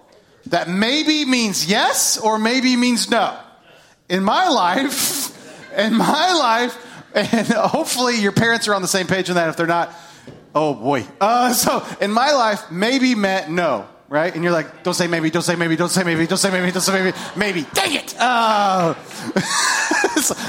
that 0.46 0.68
maybe 0.68 1.26
means 1.26 1.66
yes 1.66 2.16
or 2.16 2.38
maybe 2.38 2.76
means 2.76 3.10
no. 3.10 3.38
In 4.08 4.24
my 4.24 4.48
life, 4.48 5.70
in 5.76 5.94
my 5.94 6.32
life, 6.32 6.84
and 7.14 7.46
hopefully 7.48 8.16
your 8.16 8.32
parents 8.32 8.68
are 8.68 8.74
on 8.74 8.80
the 8.80 8.88
same 8.88 9.06
page 9.06 9.28
on 9.28 9.36
that. 9.36 9.50
If 9.50 9.56
they're 9.56 9.66
not, 9.66 9.92
oh 10.58 10.74
boy. 10.74 11.06
Uh, 11.20 11.52
so 11.52 11.86
in 12.00 12.10
my 12.10 12.32
life, 12.32 12.70
maybe 12.70 13.14
meant 13.14 13.48
no, 13.50 13.86
right? 14.08 14.34
And 14.34 14.42
you're 14.42 14.52
like, 14.52 14.82
don't 14.82 14.94
say 14.94 15.06
maybe, 15.06 15.30
don't 15.30 15.42
say 15.42 15.54
maybe, 15.54 15.76
don't 15.76 15.88
say 15.88 16.02
maybe, 16.02 16.26
don't 16.26 16.38
say 16.38 16.50
maybe, 16.50 16.72
don't 16.72 16.82
say 16.82 16.92
maybe, 16.92 17.16
maybe. 17.36 17.66
Dang 17.72 17.94
it! 17.94 18.14
Uh, 18.18 18.94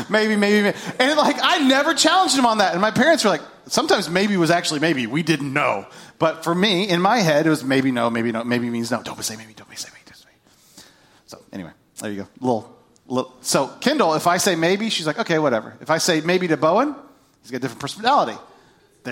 maybe, 0.09 0.35
maybe, 0.35 0.63
maybe. 0.63 0.77
And 0.99 1.17
like, 1.17 1.37
I 1.41 1.59
never 1.59 1.93
challenged 1.93 2.37
him 2.37 2.45
on 2.45 2.57
that. 2.57 2.73
And 2.73 2.81
my 2.81 2.91
parents 2.91 3.23
were 3.23 3.29
like, 3.29 3.41
sometimes 3.67 4.09
maybe 4.09 4.35
was 4.37 4.51
actually 4.51 4.79
maybe. 4.79 5.05
We 5.05 5.21
didn't 5.21 5.53
know. 5.53 5.85
But 6.17 6.43
for 6.43 6.55
me, 6.55 6.89
in 6.89 7.01
my 7.01 7.19
head, 7.19 7.45
it 7.45 7.49
was 7.49 7.63
maybe 7.63 7.91
no, 7.91 8.09
maybe 8.09 8.31
no, 8.31 8.43
maybe 8.43 8.69
means 8.69 8.91
no. 8.91 9.03
Don't 9.03 9.23
say 9.23 9.35
maybe, 9.35 9.53
don't 9.53 9.69
say 9.77 9.89
maybe, 9.93 10.03
don't 10.05 10.17
say 10.17 10.25
maybe. 10.27 10.87
So 11.27 11.37
anyway, 11.53 11.71
there 12.01 12.11
you 12.11 12.23
go. 12.23 12.27
Little, 12.41 12.75
Little 13.07 13.33
so 13.41 13.67
Kendall, 13.79 14.13
if 14.13 14.27
I 14.27 14.37
say 14.37 14.55
maybe, 14.55 14.89
she's 14.89 15.07
like, 15.07 15.19
okay, 15.19 15.39
whatever. 15.39 15.75
If 15.81 15.89
I 15.89 15.97
say 15.97 16.21
maybe 16.21 16.47
to 16.47 16.57
Bowen, 16.57 16.95
he's 17.41 17.51
got 17.51 17.57
a 17.57 17.59
different 17.61 17.81
personality. 17.81 18.37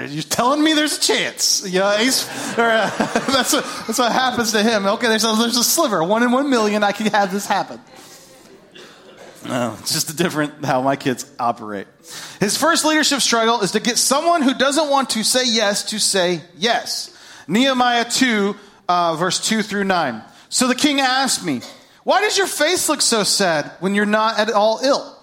You're 0.05 0.23
telling 0.23 0.63
me 0.63 0.73
there's 0.73 0.97
a 0.97 1.01
chance. 1.01 1.63
You 1.65 1.79
know, 1.79 1.87
or, 1.87 2.69
uh, 2.69 2.89
that's, 3.31 3.53
what, 3.53 3.63
that's 3.87 3.99
what 3.99 4.11
happens 4.11 4.51
to 4.51 4.63
him. 4.63 4.85
Okay, 4.85 5.07
there's 5.07 5.23
a, 5.23 5.35
there's 5.37 5.57
a 5.57 5.63
sliver. 5.63 6.03
One 6.03 6.23
in 6.23 6.31
one 6.31 6.49
million, 6.49 6.83
I 6.83 6.91
can 6.91 7.07
have 7.07 7.31
this 7.31 7.45
happen. 7.45 7.79
No, 9.45 9.77
it's 9.79 9.93
just 9.93 10.09
a 10.09 10.15
different 10.15 10.65
how 10.65 10.81
my 10.81 10.95
kids 10.95 11.31
operate. 11.39 11.87
His 12.39 12.57
first 12.57 12.83
leadership 12.83 13.21
struggle 13.21 13.61
is 13.61 13.71
to 13.71 13.79
get 13.79 13.97
someone 13.97 14.41
who 14.41 14.53
doesn't 14.53 14.89
want 14.89 15.11
to 15.11 15.23
say 15.23 15.45
yes 15.45 15.83
to 15.91 15.99
say 15.99 16.41
yes. 16.57 17.15
Nehemiah 17.47 18.05
2, 18.05 18.55
uh, 18.89 19.15
verse 19.15 19.39
2 19.47 19.61
through 19.61 19.85
9. 19.85 20.21
So 20.49 20.67
the 20.67 20.75
king 20.75 20.99
asked 20.99 21.45
me, 21.45 21.61
why 22.03 22.21
does 22.21 22.37
your 22.37 22.47
face 22.47 22.89
look 22.89 23.01
so 23.01 23.23
sad 23.23 23.71
when 23.79 23.95
you're 23.95 24.05
not 24.05 24.39
at 24.39 24.51
all 24.51 24.79
ill? 24.83 25.17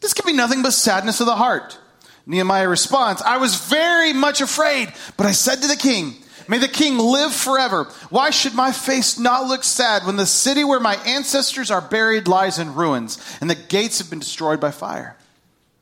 This 0.00 0.14
can 0.14 0.26
be 0.26 0.32
nothing 0.32 0.62
but 0.62 0.72
sadness 0.72 1.20
of 1.20 1.26
the 1.26 1.36
heart. 1.36 1.78
Nehemiah 2.26 2.68
responds, 2.68 3.22
I 3.22 3.38
was 3.38 3.56
very 3.56 4.12
much 4.12 4.40
afraid, 4.40 4.92
but 5.16 5.26
I 5.26 5.32
said 5.32 5.62
to 5.62 5.68
the 5.68 5.76
king, 5.76 6.14
May 6.50 6.58
the 6.58 6.66
king 6.66 6.98
live 6.98 7.32
forever. 7.32 7.84
Why 8.08 8.30
should 8.30 8.54
my 8.54 8.72
face 8.72 9.20
not 9.20 9.46
look 9.46 9.62
sad 9.62 10.04
when 10.04 10.16
the 10.16 10.26
city 10.26 10.64
where 10.64 10.80
my 10.80 10.96
ancestors 11.06 11.70
are 11.70 11.80
buried 11.80 12.26
lies 12.26 12.58
in 12.58 12.74
ruins 12.74 13.24
and 13.40 13.48
the 13.48 13.54
gates 13.54 13.98
have 13.98 14.10
been 14.10 14.18
destroyed 14.18 14.58
by 14.58 14.72
fire? 14.72 15.16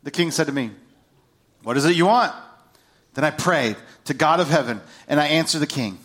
The 0.03 0.11
king 0.11 0.31
said 0.31 0.47
to 0.47 0.53
me, 0.53 0.73
What 1.63 1.79
is 1.79 1.87
it 1.87 1.97
you 1.97 2.05
want? 2.05 2.35
Then 3.15 3.25
I 3.25 3.31
prayed 3.31 3.77
to 4.05 4.15
God 4.15 4.41
of 4.41 4.51
heaven 4.51 4.83
and 5.09 5.19
I 5.19 5.29
answered 5.29 5.61
the 5.61 5.67
king. 5.67 5.99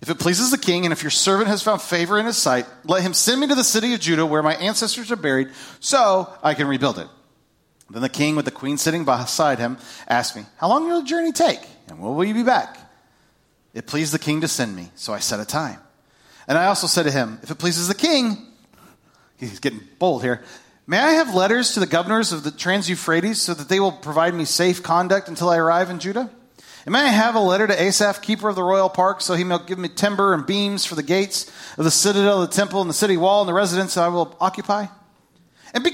If 0.00 0.08
it 0.08 0.18
pleases 0.18 0.50
the 0.50 0.58
king, 0.58 0.84
and 0.84 0.92
if 0.92 1.04
your 1.04 1.10
servant 1.10 1.48
has 1.48 1.62
found 1.62 1.80
favor 1.80 2.18
in 2.18 2.26
his 2.26 2.36
sight, 2.36 2.66
let 2.84 3.02
him 3.02 3.14
send 3.14 3.40
me 3.40 3.46
to 3.46 3.54
the 3.54 3.62
city 3.62 3.94
of 3.94 4.00
Judah 4.00 4.26
where 4.26 4.42
my 4.42 4.54
ancestors 4.54 5.12
are 5.12 5.16
buried, 5.16 5.50
so 5.78 6.28
I 6.42 6.54
can 6.54 6.66
rebuild 6.66 6.98
it. 6.98 7.06
Then 7.90 8.02
the 8.02 8.08
king, 8.08 8.36
with 8.36 8.44
the 8.44 8.50
queen 8.50 8.78
sitting 8.78 9.04
beside 9.04 9.58
him, 9.58 9.76
asked 10.08 10.36
me, 10.36 10.44
How 10.56 10.68
long 10.68 10.88
will 10.88 11.00
the 11.00 11.06
journey 11.06 11.32
take? 11.32 11.60
And 11.88 12.00
when 12.00 12.14
will 12.14 12.24
you 12.24 12.34
be 12.34 12.42
back? 12.42 12.78
It 13.74 13.86
pleased 13.86 14.12
the 14.12 14.18
king 14.18 14.40
to 14.42 14.48
send 14.48 14.74
me, 14.74 14.90
so 14.94 15.12
I 15.12 15.18
set 15.18 15.40
a 15.40 15.44
time. 15.44 15.78
And 16.46 16.58
I 16.58 16.66
also 16.66 16.86
said 16.86 17.04
to 17.04 17.10
him, 17.10 17.38
If 17.42 17.50
it 17.50 17.58
pleases 17.58 17.88
the 17.88 17.94
king, 17.94 18.38
he's 19.38 19.60
getting 19.60 19.80
bold 19.98 20.22
here, 20.22 20.42
may 20.86 20.98
I 20.98 21.12
have 21.12 21.34
letters 21.34 21.74
to 21.74 21.80
the 21.80 21.86
governors 21.86 22.32
of 22.32 22.44
the 22.44 22.50
Trans 22.50 22.88
Euphrates 22.88 23.40
so 23.40 23.54
that 23.54 23.68
they 23.68 23.80
will 23.80 23.92
provide 23.92 24.34
me 24.34 24.44
safe 24.44 24.82
conduct 24.82 25.28
until 25.28 25.48
I 25.48 25.56
arrive 25.56 25.90
in 25.90 25.98
Judah? 25.98 26.30
And 26.84 26.92
may 26.92 27.00
I 27.00 27.08
have 27.08 27.36
a 27.36 27.40
letter 27.40 27.66
to 27.66 27.80
Asaph, 27.80 28.22
keeper 28.22 28.48
of 28.48 28.56
the 28.56 28.62
royal 28.62 28.88
park, 28.88 29.20
so 29.20 29.34
he 29.34 29.44
may 29.44 29.58
give 29.66 29.78
me 29.78 29.88
timber 29.88 30.34
and 30.34 30.44
beams 30.44 30.84
for 30.84 30.96
the 30.96 31.02
gates 31.02 31.50
of 31.78 31.84
the 31.84 31.90
citadel, 31.90 32.40
the 32.40 32.48
temple, 32.48 32.80
and 32.80 32.90
the 32.90 32.94
city 32.94 33.16
wall, 33.16 33.42
and 33.42 33.48
the 33.48 33.54
residence 33.54 33.94
that 33.94 34.02
I 34.02 34.08
will 34.08 34.36
occupy? 34.40 34.86
And 35.72 35.84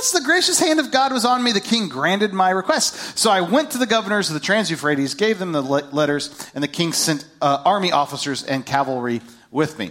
because 0.00 0.12
the 0.12 0.26
gracious 0.26 0.58
hand 0.58 0.80
of 0.80 0.90
God 0.90 1.12
was 1.12 1.26
on 1.26 1.42
me, 1.42 1.52
the 1.52 1.60
king 1.60 1.90
granted 1.90 2.32
my 2.32 2.48
request. 2.48 3.18
So 3.18 3.30
I 3.30 3.42
went 3.42 3.72
to 3.72 3.78
the 3.78 3.86
governors 3.86 4.30
of 4.30 4.34
the 4.34 4.40
Trans 4.40 4.70
Euphrates, 4.70 5.12
gave 5.12 5.38
them 5.38 5.52
the 5.52 5.60
letters, 5.60 6.50
and 6.54 6.64
the 6.64 6.68
king 6.68 6.94
sent 6.94 7.26
uh, 7.42 7.62
army 7.66 7.92
officers 7.92 8.42
and 8.42 8.64
cavalry 8.64 9.20
with 9.50 9.78
me. 9.78 9.90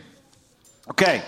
Okay, 0.89 1.21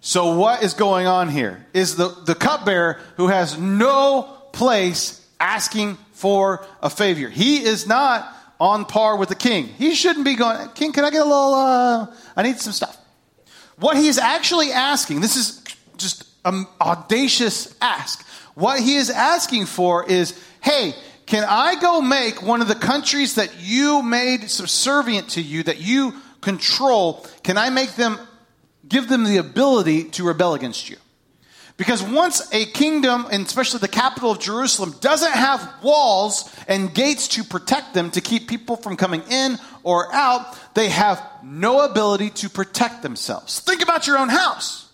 so 0.00 0.36
what 0.36 0.64
is 0.64 0.74
going 0.74 1.06
on 1.06 1.28
here? 1.28 1.64
Is 1.72 1.94
the, 1.94 2.08
the 2.08 2.34
cupbearer 2.34 2.98
who 3.16 3.28
has 3.28 3.56
no 3.56 4.22
place 4.52 5.24
asking 5.38 5.96
for 6.12 6.66
a 6.82 6.90
favor. 6.90 7.28
He 7.28 7.62
is 7.62 7.86
not 7.86 8.34
on 8.58 8.86
par 8.86 9.16
with 9.18 9.28
the 9.28 9.36
king. 9.36 9.66
He 9.66 9.94
shouldn't 9.94 10.24
be 10.24 10.34
going, 10.34 10.68
King, 10.70 10.92
can 10.92 11.04
I 11.04 11.10
get 11.10 11.20
a 11.20 11.24
little, 11.24 11.54
uh, 11.54 12.06
I 12.34 12.42
need 12.42 12.58
some 12.58 12.72
stuff. 12.72 12.96
What 13.76 13.96
he 13.96 14.08
is 14.08 14.18
actually 14.18 14.72
asking, 14.72 15.20
this 15.20 15.36
is 15.36 15.62
just 15.96 16.25
an 16.46 16.66
audacious 16.80 17.74
ask. 17.80 18.26
What 18.54 18.80
he 18.80 18.96
is 18.96 19.10
asking 19.10 19.66
for 19.66 20.08
is, 20.08 20.38
hey, 20.62 20.94
can 21.26 21.44
I 21.46 21.74
go 21.80 22.00
make 22.00 22.42
one 22.42 22.62
of 22.62 22.68
the 22.68 22.74
countries 22.74 23.34
that 23.34 23.50
you 23.60 24.00
made 24.02 24.48
subservient 24.48 25.30
to 25.30 25.42
you, 25.42 25.64
that 25.64 25.80
you 25.80 26.14
control, 26.40 27.26
can 27.42 27.58
I 27.58 27.70
make 27.70 27.96
them, 27.96 28.18
give 28.88 29.08
them 29.08 29.24
the 29.24 29.38
ability 29.38 30.04
to 30.10 30.24
rebel 30.24 30.54
against 30.54 30.88
you? 30.88 30.96
Because 31.76 32.02
once 32.02 32.50
a 32.54 32.64
kingdom, 32.64 33.26
and 33.30 33.44
especially 33.44 33.80
the 33.80 33.88
capital 33.88 34.30
of 34.30 34.38
Jerusalem, 34.38 34.94
doesn't 35.00 35.32
have 35.32 35.74
walls 35.82 36.50
and 36.68 36.94
gates 36.94 37.28
to 37.28 37.44
protect 37.44 37.92
them, 37.92 38.10
to 38.12 38.22
keep 38.22 38.48
people 38.48 38.76
from 38.76 38.96
coming 38.96 39.22
in 39.28 39.58
or 39.82 40.10
out, 40.14 40.56
they 40.74 40.88
have 40.88 41.22
no 41.42 41.80
ability 41.80 42.30
to 42.30 42.48
protect 42.48 43.02
themselves. 43.02 43.60
Think 43.60 43.82
about 43.82 44.06
your 44.06 44.16
own 44.16 44.30
house. 44.30 44.85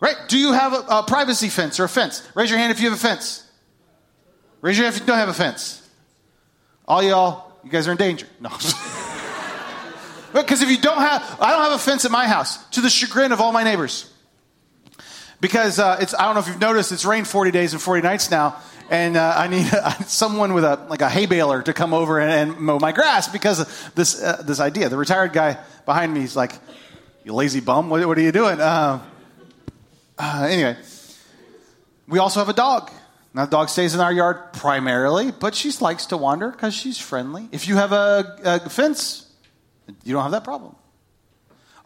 Right? 0.00 0.16
Do 0.28 0.38
you 0.38 0.52
have 0.52 0.72
a, 0.72 0.84
a 0.88 1.02
privacy 1.02 1.48
fence 1.48 1.78
or 1.78 1.84
a 1.84 1.88
fence? 1.88 2.26
Raise 2.34 2.50
your 2.50 2.58
hand 2.58 2.72
if 2.72 2.80
you 2.80 2.88
have 2.88 2.98
a 2.98 3.00
fence. 3.00 3.46
Raise 4.62 4.76
your 4.76 4.86
hand 4.86 4.96
if 4.96 5.02
you 5.02 5.06
don't 5.06 5.18
have 5.18 5.28
a 5.28 5.34
fence. 5.34 5.86
All 6.88 7.02
y'all, 7.02 7.52
you 7.62 7.70
guys 7.70 7.86
are 7.86 7.92
in 7.92 7.98
danger. 7.98 8.26
No. 8.40 8.50
Because 10.32 10.62
if 10.62 10.70
you 10.70 10.78
don't 10.78 11.00
have, 11.00 11.38
I 11.40 11.50
don't 11.50 11.62
have 11.62 11.72
a 11.72 11.78
fence 11.78 12.04
at 12.04 12.12
my 12.12 12.28
house, 12.28 12.64
to 12.68 12.80
the 12.80 12.88
chagrin 12.88 13.32
of 13.32 13.40
all 13.40 13.50
my 13.50 13.64
neighbors 13.64 14.08
because 15.40 15.78
uh, 15.78 15.96
it's 16.00 16.14
I 16.14 16.24
don't 16.24 16.34
know 16.34 16.40
if 16.40 16.48
you've 16.48 16.60
noticed 16.60 16.92
it's 16.92 17.04
rained 17.04 17.26
40 17.26 17.50
days 17.50 17.72
and 17.72 17.80
40 17.82 18.02
nights 18.02 18.30
now, 18.30 18.56
and 18.90 19.16
uh, 19.16 19.34
I 19.36 19.48
need 19.48 19.66
someone 20.06 20.54
with 20.54 20.64
a 20.64 20.86
like 20.88 21.00
a 21.00 21.08
hay 21.08 21.26
baler 21.26 21.62
to 21.62 21.72
come 21.72 21.94
over 21.94 22.18
and, 22.18 22.30
and 22.30 22.60
mow 22.60 22.78
my 22.78 22.92
grass 22.92 23.28
because 23.28 23.60
of 23.60 23.92
this 23.94 24.22
uh, 24.22 24.42
this 24.44 24.60
idea. 24.60 24.88
The 24.88 24.96
retired 24.96 25.32
guy 25.32 25.58
behind 25.86 26.12
me 26.12 26.22
is 26.22 26.36
like, 26.36 26.52
"You 27.24 27.34
lazy 27.34 27.60
bum, 27.60 27.90
what, 27.90 28.06
what 28.06 28.18
are 28.18 28.22
you 28.22 28.32
doing?" 28.32 28.60
Uh, 28.60 29.00
uh, 30.20 30.46
anyway, 30.48 30.76
we 32.08 32.18
also 32.18 32.40
have 32.40 32.48
a 32.48 32.54
dog. 32.54 32.90
Now, 33.32 33.44
the 33.44 33.50
dog 33.50 33.68
stays 33.68 33.94
in 33.94 34.00
our 34.00 34.12
yard 34.12 34.52
primarily, 34.52 35.30
but 35.30 35.54
she 35.54 35.70
likes 35.80 36.06
to 36.06 36.16
wander 36.16 36.50
because 36.50 36.74
she's 36.74 36.98
friendly. 36.98 37.48
If 37.52 37.68
you 37.68 37.76
have 37.76 37.92
a, 37.92 38.36
a 38.44 38.70
fence, 38.70 39.30
you 40.04 40.12
don't 40.12 40.22
have 40.22 40.32
that 40.32 40.44
problem. 40.44 40.74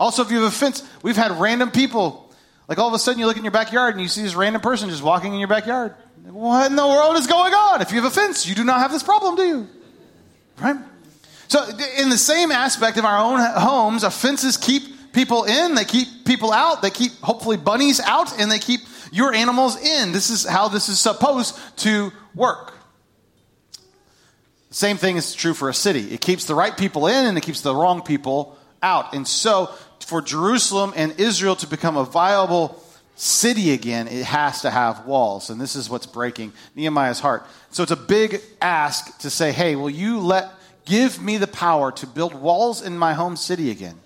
Also, 0.01 0.23
if 0.23 0.31
you 0.31 0.39
have 0.43 0.53
a 0.53 0.57
fence, 0.57 0.83
we've 1.03 1.17
had 1.17 1.33
random 1.33 1.71
people 1.71 2.25
like 2.69 2.79
all 2.79 2.89
of 2.89 2.95
a 2.95 2.99
sudden 2.99 3.19
you 3.19 3.27
look 3.27 3.37
in 3.37 3.45
your 3.45 3.53
backyard 3.53 3.95
and 3.95 4.03
you 4.03 4.09
see 4.09 4.23
this 4.23 4.35
random 4.35 4.63
person 4.63 4.89
just 4.89 5.03
walking 5.03 5.33
in 5.35 5.39
your 5.39 5.49
backyard. 5.49 5.95
What 6.25 6.71
in 6.71 6.77
the 6.77 6.87
world 6.87 7.17
is 7.17 7.27
going 7.27 7.53
on? 7.53 7.83
If 7.83 7.93
you 7.93 8.01
have 8.01 8.11
a 8.11 8.15
fence, 8.15 8.47
you 8.47 8.55
do 8.55 8.65
not 8.65 8.81
have 8.81 8.91
this 8.91 9.03
problem, 9.03 9.37
do 9.37 9.43
you? 9.43 9.69
Right? 10.61 10.77
So, 11.49 11.63
in 11.99 12.09
the 12.09 12.17
same 12.17 12.51
aspect 12.51 12.97
of 12.97 13.05
our 13.05 13.19
own 13.19 13.39
homes, 13.39 14.03
our 14.03 14.11
fences 14.11 14.57
keep 14.57 14.94
people 15.15 15.45
in, 15.45 15.75
they 15.75 15.85
keep 15.85 16.25
people 16.25 16.53
out, 16.53 16.83
they 16.83 16.91
keep 16.91 17.13
hopefully 17.21 17.57
bunnies 17.57 18.01
out, 18.01 18.39
and 18.39 18.51
they 18.51 18.59
keep 18.59 18.81
your 19.11 19.33
animals 19.33 19.81
in. 19.81 20.13
This 20.13 20.31
is 20.31 20.45
how 20.45 20.69
this 20.69 20.89
is 20.89 21.01
supposed 21.01 21.59
to 21.79 22.13
work. 22.35 22.75
Same 24.71 24.97
thing 24.97 25.17
is 25.17 25.35
true 25.35 25.55
for 25.55 25.69
a 25.69 25.75
city. 25.75 26.13
It 26.13 26.21
keeps 26.21 26.47
the 26.47 26.55
right 26.55 26.77
people 26.77 27.07
in 27.07 27.27
and 27.27 27.39
it 27.39 27.43
keeps 27.43 27.61
the 27.61 27.75
wrong 27.75 28.03
people 28.03 28.59
out. 28.83 29.15
And 29.15 29.27
so 29.27 29.71
for 30.01 30.21
Jerusalem 30.21 30.93
and 30.97 31.19
Israel 31.21 31.55
to 31.57 31.69
become 31.69 31.97
a 31.97 32.05
viable 32.05 32.83
city 33.15 33.71
again, 33.71 34.09
it 34.09 34.25
has 34.25 34.63
to 34.63 34.71
have 34.71 35.07
walls. 35.07 35.49
And 35.49 35.61
this 35.61 35.77
is 35.77 35.89
what's 35.89 36.07
breaking 36.07 36.53
Nehemiah's 36.75 37.21
heart. 37.21 37.47
So 37.71 37.85
it's 37.85 37.93
a 37.93 37.97
big 37.97 38.41
ask 38.61 39.17
to 39.19 39.31
say, 39.31 39.53
hey, 39.53 39.77
will 39.77 39.91
you 39.91 40.19
let 40.19 40.51
give 40.85 41.21
me 41.23 41.39
the 41.39 41.47
power 41.47 41.93
to 41.93 42.07
build 42.07 42.35
walls 42.35 42.83
in 42.83 42.97
my 42.97 43.15
home 43.15 43.37
city 43.37 43.71
again. 43.71 43.99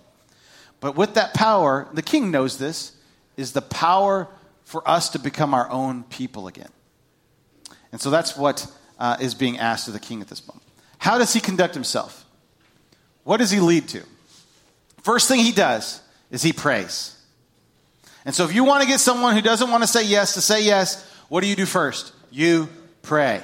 But 0.80 0.96
with 0.96 1.14
that 1.14 1.34
power, 1.34 1.88
the 1.92 2.02
king 2.02 2.30
knows 2.30 2.58
this, 2.58 2.92
is 3.36 3.52
the 3.52 3.62
power 3.62 4.28
for 4.64 4.88
us 4.88 5.10
to 5.10 5.18
become 5.18 5.54
our 5.54 5.68
own 5.70 6.04
people 6.04 6.46
again. 6.46 6.70
And 7.90 8.00
so 8.00 8.10
that's 8.10 8.36
what 8.36 8.66
uh, 8.98 9.16
is 9.20 9.34
being 9.34 9.58
asked 9.58 9.88
of 9.88 9.94
the 9.94 10.00
king 10.00 10.20
at 10.20 10.28
this 10.28 10.46
moment. 10.46 10.66
How 10.98 11.18
does 11.18 11.32
he 11.32 11.40
conduct 11.40 11.74
himself? 11.74 12.26
What 13.24 13.38
does 13.38 13.50
he 13.50 13.60
lead 13.60 13.88
to? 13.88 14.02
First 15.02 15.28
thing 15.28 15.40
he 15.40 15.52
does 15.52 16.00
is 16.30 16.42
he 16.42 16.52
prays. 16.52 17.16
And 18.24 18.34
so 18.34 18.44
if 18.44 18.54
you 18.54 18.64
want 18.64 18.82
to 18.82 18.88
get 18.88 19.00
someone 19.00 19.34
who 19.34 19.40
doesn't 19.40 19.70
want 19.70 19.82
to 19.82 19.86
say 19.86 20.04
yes 20.04 20.34
to 20.34 20.40
say 20.40 20.64
yes, 20.64 21.08
what 21.28 21.40
do 21.40 21.46
you 21.46 21.56
do 21.56 21.66
first? 21.66 22.12
You 22.30 22.68
pray. 23.02 23.42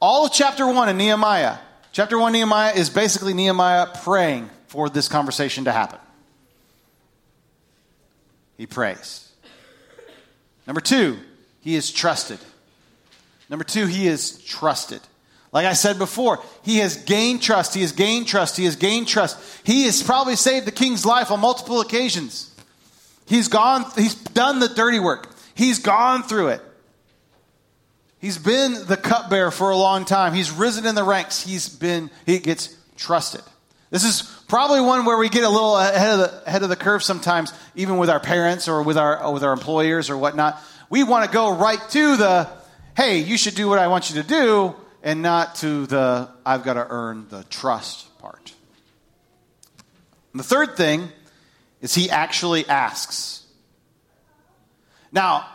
All 0.00 0.26
of 0.26 0.32
chapter 0.32 0.66
1 0.66 0.88
in 0.88 0.96
Nehemiah, 0.96 1.58
chapter 1.92 2.18
1 2.18 2.32
Nehemiah 2.32 2.74
is 2.74 2.90
basically 2.90 3.34
Nehemiah 3.34 3.86
praying 4.02 4.50
for 4.68 4.88
this 4.88 5.08
conversation 5.08 5.64
to 5.64 5.72
happen. 5.72 5.98
He 8.56 8.66
prays. 8.66 9.30
Number 10.66 10.80
two, 10.80 11.18
he 11.60 11.74
is 11.74 11.90
trusted. 11.90 12.38
Number 13.48 13.64
two, 13.64 13.86
he 13.86 14.06
is 14.06 14.42
trusted. 14.42 15.00
Like 15.52 15.66
I 15.66 15.74
said 15.74 15.98
before, 15.98 16.40
he 16.62 16.78
has 16.78 16.96
gained 16.96 17.42
trust. 17.42 17.74
He 17.74 17.82
has 17.82 17.92
gained 17.92 18.26
trust. 18.26 18.56
He 18.56 18.64
has 18.64 18.76
gained 18.76 19.08
trust. 19.08 19.38
He 19.64 19.84
has 19.84 20.02
probably 20.02 20.36
saved 20.36 20.66
the 20.66 20.72
king's 20.72 21.06
life 21.06 21.30
on 21.30 21.40
multiple 21.40 21.80
occasions. 21.80 22.52
He's 23.26 23.48
gone, 23.48 23.84
he's 23.94 24.14
done 24.14 24.60
the 24.60 24.68
dirty 24.68 24.98
work. 24.98 25.34
He's 25.54 25.78
gone 25.78 26.22
through 26.22 26.48
it. 26.48 26.62
He's 28.18 28.38
been 28.38 28.86
the 28.86 28.96
cupbearer 28.96 29.50
for 29.50 29.70
a 29.70 29.76
long 29.76 30.04
time. 30.04 30.34
He's 30.34 30.50
risen 30.50 30.86
in 30.86 30.94
the 30.94 31.04
ranks. 31.04 31.42
He's 31.42 31.68
been, 31.68 32.10
he 32.24 32.38
gets 32.38 32.76
trusted. 32.96 33.42
This 33.90 34.04
is 34.04 34.35
probably 34.48 34.80
one 34.80 35.04
where 35.04 35.18
we 35.18 35.28
get 35.28 35.44
a 35.44 35.48
little 35.48 35.76
ahead 35.76 36.12
of 36.12 36.18
the, 36.18 36.46
ahead 36.46 36.62
of 36.62 36.68
the 36.68 36.76
curve 36.76 37.02
sometimes, 37.02 37.52
even 37.74 37.98
with 37.98 38.10
our 38.10 38.20
parents 38.20 38.68
or 38.68 38.82
with 38.82 38.96
our, 38.96 39.32
with 39.32 39.42
our 39.42 39.52
employers 39.52 40.10
or 40.10 40.16
whatnot. 40.16 40.60
We 40.88 41.02
want 41.02 41.24
to 41.24 41.30
go 41.30 41.56
right 41.56 41.80
to 41.90 42.16
the, 42.16 42.48
hey, 42.96 43.18
you 43.18 43.36
should 43.36 43.54
do 43.54 43.68
what 43.68 43.78
I 43.78 43.88
want 43.88 44.10
you 44.10 44.22
to 44.22 44.28
do, 44.28 44.76
and 45.02 45.22
not 45.22 45.56
to 45.56 45.86
the, 45.86 46.28
I've 46.44 46.64
got 46.64 46.74
to 46.74 46.86
earn 46.88 47.28
the 47.28 47.44
trust 47.44 48.18
part. 48.18 48.54
And 50.32 50.40
the 50.40 50.44
third 50.44 50.76
thing 50.76 51.08
is 51.80 51.94
he 51.94 52.10
actually 52.10 52.68
asks. 52.68 53.44
Now, 55.12 55.48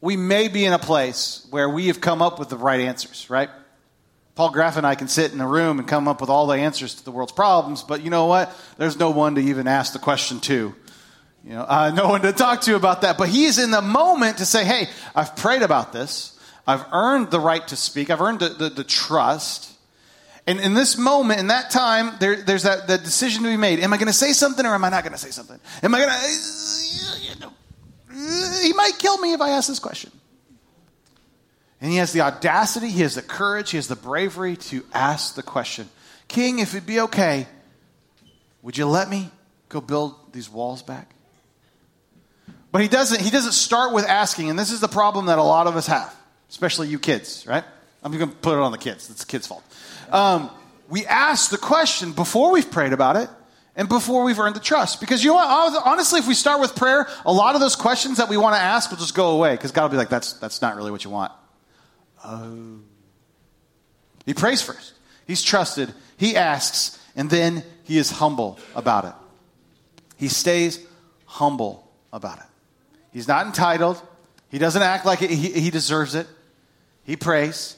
we 0.00 0.16
may 0.16 0.48
be 0.48 0.64
in 0.64 0.72
a 0.72 0.78
place 0.78 1.46
where 1.50 1.68
we 1.68 1.86
have 1.86 2.00
come 2.00 2.20
up 2.20 2.38
with 2.38 2.48
the 2.48 2.58
right 2.58 2.80
answers, 2.80 3.28
right? 3.30 3.48
Paul 4.34 4.50
Graff 4.50 4.76
and 4.76 4.86
I 4.86 4.96
can 4.96 5.06
sit 5.06 5.32
in 5.32 5.40
a 5.40 5.46
room 5.46 5.78
and 5.78 5.86
come 5.86 6.08
up 6.08 6.20
with 6.20 6.28
all 6.28 6.46
the 6.48 6.56
answers 6.56 6.96
to 6.96 7.04
the 7.04 7.12
world's 7.12 7.32
problems, 7.32 7.82
but 7.82 8.02
you 8.02 8.10
know 8.10 8.26
what? 8.26 8.52
There's 8.78 8.98
no 8.98 9.10
one 9.10 9.36
to 9.36 9.40
even 9.40 9.68
ask 9.68 9.92
the 9.92 10.00
question 10.00 10.40
to. 10.40 10.74
You 11.44 11.52
know, 11.52 11.64
uh, 11.68 11.92
no 11.94 12.08
one 12.08 12.22
to 12.22 12.32
talk 12.32 12.62
to 12.62 12.74
about 12.74 13.02
that. 13.02 13.16
But 13.18 13.28
he's 13.28 13.58
in 13.58 13.70
the 13.70 13.82
moment 13.82 14.38
to 14.38 14.46
say, 14.46 14.64
hey, 14.64 14.88
I've 15.14 15.36
prayed 15.36 15.62
about 15.62 15.92
this. 15.92 16.38
I've 16.66 16.84
earned 16.92 17.30
the 17.30 17.38
right 17.38 17.66
to 17.68 17.76
speak. 17.76 18.10
I've 18.10 18.22
earned 18.22 18.40
the, 18.40 18.48
the, 18.48 18.70
the 18.70 18.84
trust. 18.84 19.70
And 20.46 20.58
in 20.58 20.74
this 20.74 20.98
moment, 20.98 21.40
in 21.40 21.48
that 21.48 21.70
time, 21.70 22.12
there, 22.18 22.36
there's 22.36 22.64
that, 22.64 22.88
that 22.88 23.04
decision 23.04 23.42
to 23.44 23.50
be 23.50 23.56
made. 23.56 23.78
Am 23.80 23.92
I 23.92 23.98
going 23.98 24.08
to 24.08 24.12
say 24.12 24.32
something 24.32 24.64
or 24.64 24.74
am 24.74 24.84
I 24.84 24.88
not 24.88 25.04
going 25.04 25.12
to 25.12 25.18
say 25.18 25.30
something? 25.30 25.60
Am 25.82 25.94
I 25.94 25.98
going 25.98 26.10
to. 27.40 27.50
He 28.62 28.72
might 28.72 28.98
kill 28.98 29.18
me 29.18 29.32
if 29.32 29.40
I 29.40 29.50
ask 29.50 29.68
this 29.68 29.78
question. 29.78 30.10
And 31.80 31.90
he 31.90 31.98
has 31.98 32.12
the 32.12 32.22
audacity, 32.22 32.88
he 32.88 33.02
has 33.02 33.14
the 33.14 33.22
courage, 33.22 33.70
he 33.70 33.76
has 33.76 33.88
the 33.88 33.96
bravery 33.96 34.56
to 34.56 34.84
ask 34.94 35.34
the 35.34 35.42
question 35.42 35.88
King, 36.28 36.58
if 36.58 36.74
it'd 36.74 36.86
be 36.86 37.00
okay, 37.00 37.46
would 38.62 38.78
you 38.78 38.86
let 38.86 39.08
me 39.08 39.30
go 39.68 39.80
build 39.80 40.14
these 40.32 40.48
walls 40.48 40.82
back? 40.82 41.14
But 42.72 42.82
he 42.82 42.88
doesn't, 42.88 43.20
he 43.20 43.30
doesn't 43.30 43.52
start 43.52 43.92
with 43.92 44.04
asking, 44.04 44.50
and 44.50 44.58
this 44.58 44.72
is 44.72 44.80
the 44.80 44.88
problem 44.88 45.26
that 45.26 45.38
a 45.38 45.42
lot 45.42 45.66
of 45.66 45.76
us 45.76 45.86
have, 45.86 46.12
especially 46.50 46.88
you 46.88 46.98
kids, 46.98 47.46
right? 47.46 47.62
I'm 48.02 48.10
going 48.10 48.28
to 48.28 48.34
put 48.34 48.54
it 48.54 48.60
on 48.60 48.72
the 48.72 48.78
kids. 48.78 49.10
It's 49.10 49.20
the 49.20 49.26
kids' 49.26 49.46
fault. 49.46 49.62
Um, 50.10 50.50
we 50.88 51.06
ask 51.06 51.50
the 51.50 51.58
question 51.58 52.12
before 52.12 52.52
we've 52.52 52.70
prayed 52.70 52.92
about 52.92 53.16
it 53.16 53.28
and 53.76 53.88
before 53.88 54.24
we've 54.24 54.38
earned 54.38 54.56
the 54.56 54.60
trust. 54.60 55.00
Because 55.00 55.22
you 55.22 55.30
know 55.30 55.36
what? 55.36 55.82
Honestly, 55.86 56.18
if 56.18 56.26
we 56.26 56.34
start 56.34 56.60
with 56.60 56.74
prayer, 56.74 57.08
a 57.24 57.32
lot 57.32 57.54
of 57.54 57.60
those 57.60 57.76
questions 57.76 58.18
that 58.18 58.28
we 58.28 58.36
want 58.36 58.56
to 58.56 58.60
ask 58.60 58.90
will 58.90 58.98
just 58.98 59.14
go 59.14 59.30
away 59.30 59.52
because 59.52 59.70
God 59.70 59.84
will 59.84 59.90
be 59.90 59.96
like, 59.96 60.08
that's, 60.08 60.34
that's 60.34 60.60
not 60.60 60.76
really 60.76 60.90
what 60.90 61.04
you 61.04 61.10
want. 61.10 61.32
Oh. 62.24 62.78
He 64.24 64.34
prays 64.34 64.62
first. 64.62 64.94
He's 65.26 65.42
trusted. 65.42 65.92
He 66.16 66.36
asks, 66.36 66.98
and 67.14 67.28
then 67.28 67.62
he 67.84 67.98
is 67.98 68.10
humble 68.10 68.58
about 68.74 69.04
it. 69.04 69.12
He 70.16 70.28
stays 70.28 70.84
humble 71.26 71.90
about 72.12 72.38
it. 72.38 72.46
He's 73.12 73.28
not 73.28 73.46
entitled. 73.46 74.00
He 74.50 74.58
doesn't 74.58 74.82
act 74.82 75.04
like 75.04 75.18
he, 75.18 75.34
he 75.36 75.70
deserves 75.70 76.14
it. 76.14 76.26
He 77.04 77.16
prays. 77.16 77.76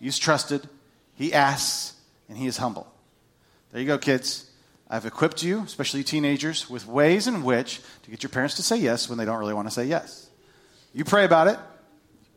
He's 0.00 0.18
trusted. 0.18 0.68
He 1.16 1.32
asks, 1.32 1.94
and 2.28 2.38
he 2.38 2.46
is 2.46 2.56
humble. 2.58 2.86
There 3.72 3.80
you 3.80 3.86
go, 3.86 3.98
kids. 3.98 4.48
I've 4.88 5.04
equipped 5.04 5.42
you, 5.42 5.60
especially 5.60 6.04
teenagers, 6.04 6.70
with 6.70 6.86
ways 6.86 7.26
in 7.26 7.42
which 7.42 7.80
to 8.04 8.10
get 8.10 8.22
your 8.22 8.30
parents 8.30 8.54
to 8.56 8.62
say 8.62 8.76
yes 8.76 9.08
when 9.08 9.18
they 9.18 9.24
don't 9.24 9.38
really 9.38 9.54
want 9.54 9.68
to 9.68 9.74
say 9.74 9.84
yes. 9.84 10.30
You 10.94 11.04
pray 11.04 11.24
about 11.24 11.48
it, 11.48 11.58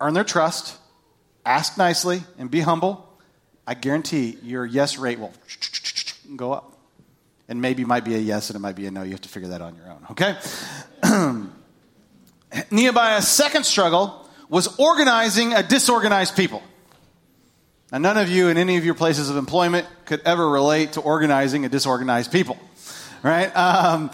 earn 0.01 0.13
their 0.13 0.25
trust, 0.25 0.77
ask 1.45 1.77
nicely, 1.77 2.23
and 2.37 2.49
be 2.49 2.61
humble. 2.61 3.07
I 3.65 3.73
guarantee 3.73 4.37
your 4.43 4.65
yes 4.65 4.97
rate 4.97 5.19
will 5.19 5.33
go 6.35 6.51
up. 6.53 6.77
And 7.47 7.61
maybe 7.61 7.83
it 7.83 7.87
might 7.87 8.05
be 8.05 8.15
a 8.15 8.19
yes 8.19 8.49
and 8.49 8.55
it 8.55 8.59
might 8.59 8.75
be 8.75 8.85
a 8.85 8.91
no. 8.91 9.03
You 9.03 9.11
have 9.11 9.21
to 9.21 9.29
figure 9.29 9.49
that 9.49 9.61
on 9.61 9.75
your 9.75 9.91
own, 9.91 10.05
okay? 10.11 10.37
Nehemiah's 12.71 13.27
second 13.27 13.65
struggle 13.65 14.27
was 14.49 14.79
organizing 14.79 15.53
a 15.53 15.63
disorganized 15.63 16.35
people. 16.35 16.61
Now, 17.91 17.97
none 17.97 18.17
of 18.17 18.29
you 18.29 18.47
in 18.47 18.57
any 18.57 18.77
of 18.77 18.85
your 18.85 18.93
places 18.93 19.29
of 19.29 19.35
employment 19.35 19.85
could 20.05 20.21
ever 20.25 20.49
relate 20.49 20.93
to 20.93 21.01
organizing 21.01 21.65
a 21.65 21.69
disorganized 21.69 22.31
people, 22.31 22.57
right? 23.21 23.53
Um, 23.55 24.11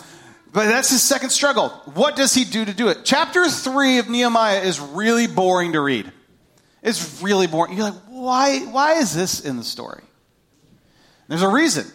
but 0.51 0.65
that's 0.65 0.89
his 0.89 1.03
second 1.03 1.29
struggle. 1.29 1.69
What 1.93 2.15
does 2.15 2.33
he 2.33 2.43
do 2.43 2.65
to 2.65 2.73
do 2.73 2.87
it? 2.87 2.99
Chapter 3.03 3.47
three 3.49 3.99
of 3.99 4.09
Nehemiah 4.09 4.61
is 4.61 4.79
really 4.79 5.27
boring 5.27 5.73
to 5.73 5.81
read. 5.81 6.11
It's 6.87 7.21
really 7.21 7.47
boring. 7.47 7.73
You're 7.73 7.91
like, 7.91 8.01
why, 8.07 8.59
why 8.59 8.93
is 8.93 9.13
this 9.13 9.41
in 9.43 9.57
the 9.57 9.63
story? 9.63 10.01
There's 11.27 11.41
a 11.41 11.49
reason. 11.49 11.85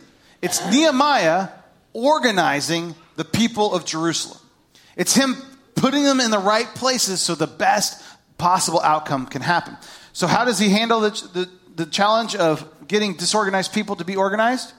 It's 0.43 0.65
Nehemiah 0.71 1.49
organizing 1.95 2.95
the 3.17 3.25
people 3.25 3.75
of 3.75 3.87
Jerusalem. 3.87 4.39
It's 4.95 5.15
him 5.15 5.37
putting 5.77 6.05
them 6.05 6.21
in 6.21 6.31
the 6.31 6.39
right 6.39 6.67
places 6.67 7.21
so 7.23 7.35
the 7.35 7.47
best 7.47 8.03
possible 8.37 8.81
outcome 8.83 9.25
can 9.25 9.41
happen. 9.41 9.79
So, 10.13 10.27
how 10.27 10.45
does 10.45 10.59
he 10.59 10.69
handle 10.69 11.01
the, 11.01 11.11
the, 11.33 11.51
the 11.75 11.87
challenge 11.87 12.37
of 12.37 12.87
getting 12.87 13.15
disorganized 13.15 13.73
people 13.73 13.97
to 13.97 14.05
be 14.05 14.17
organized? 14.17 14.75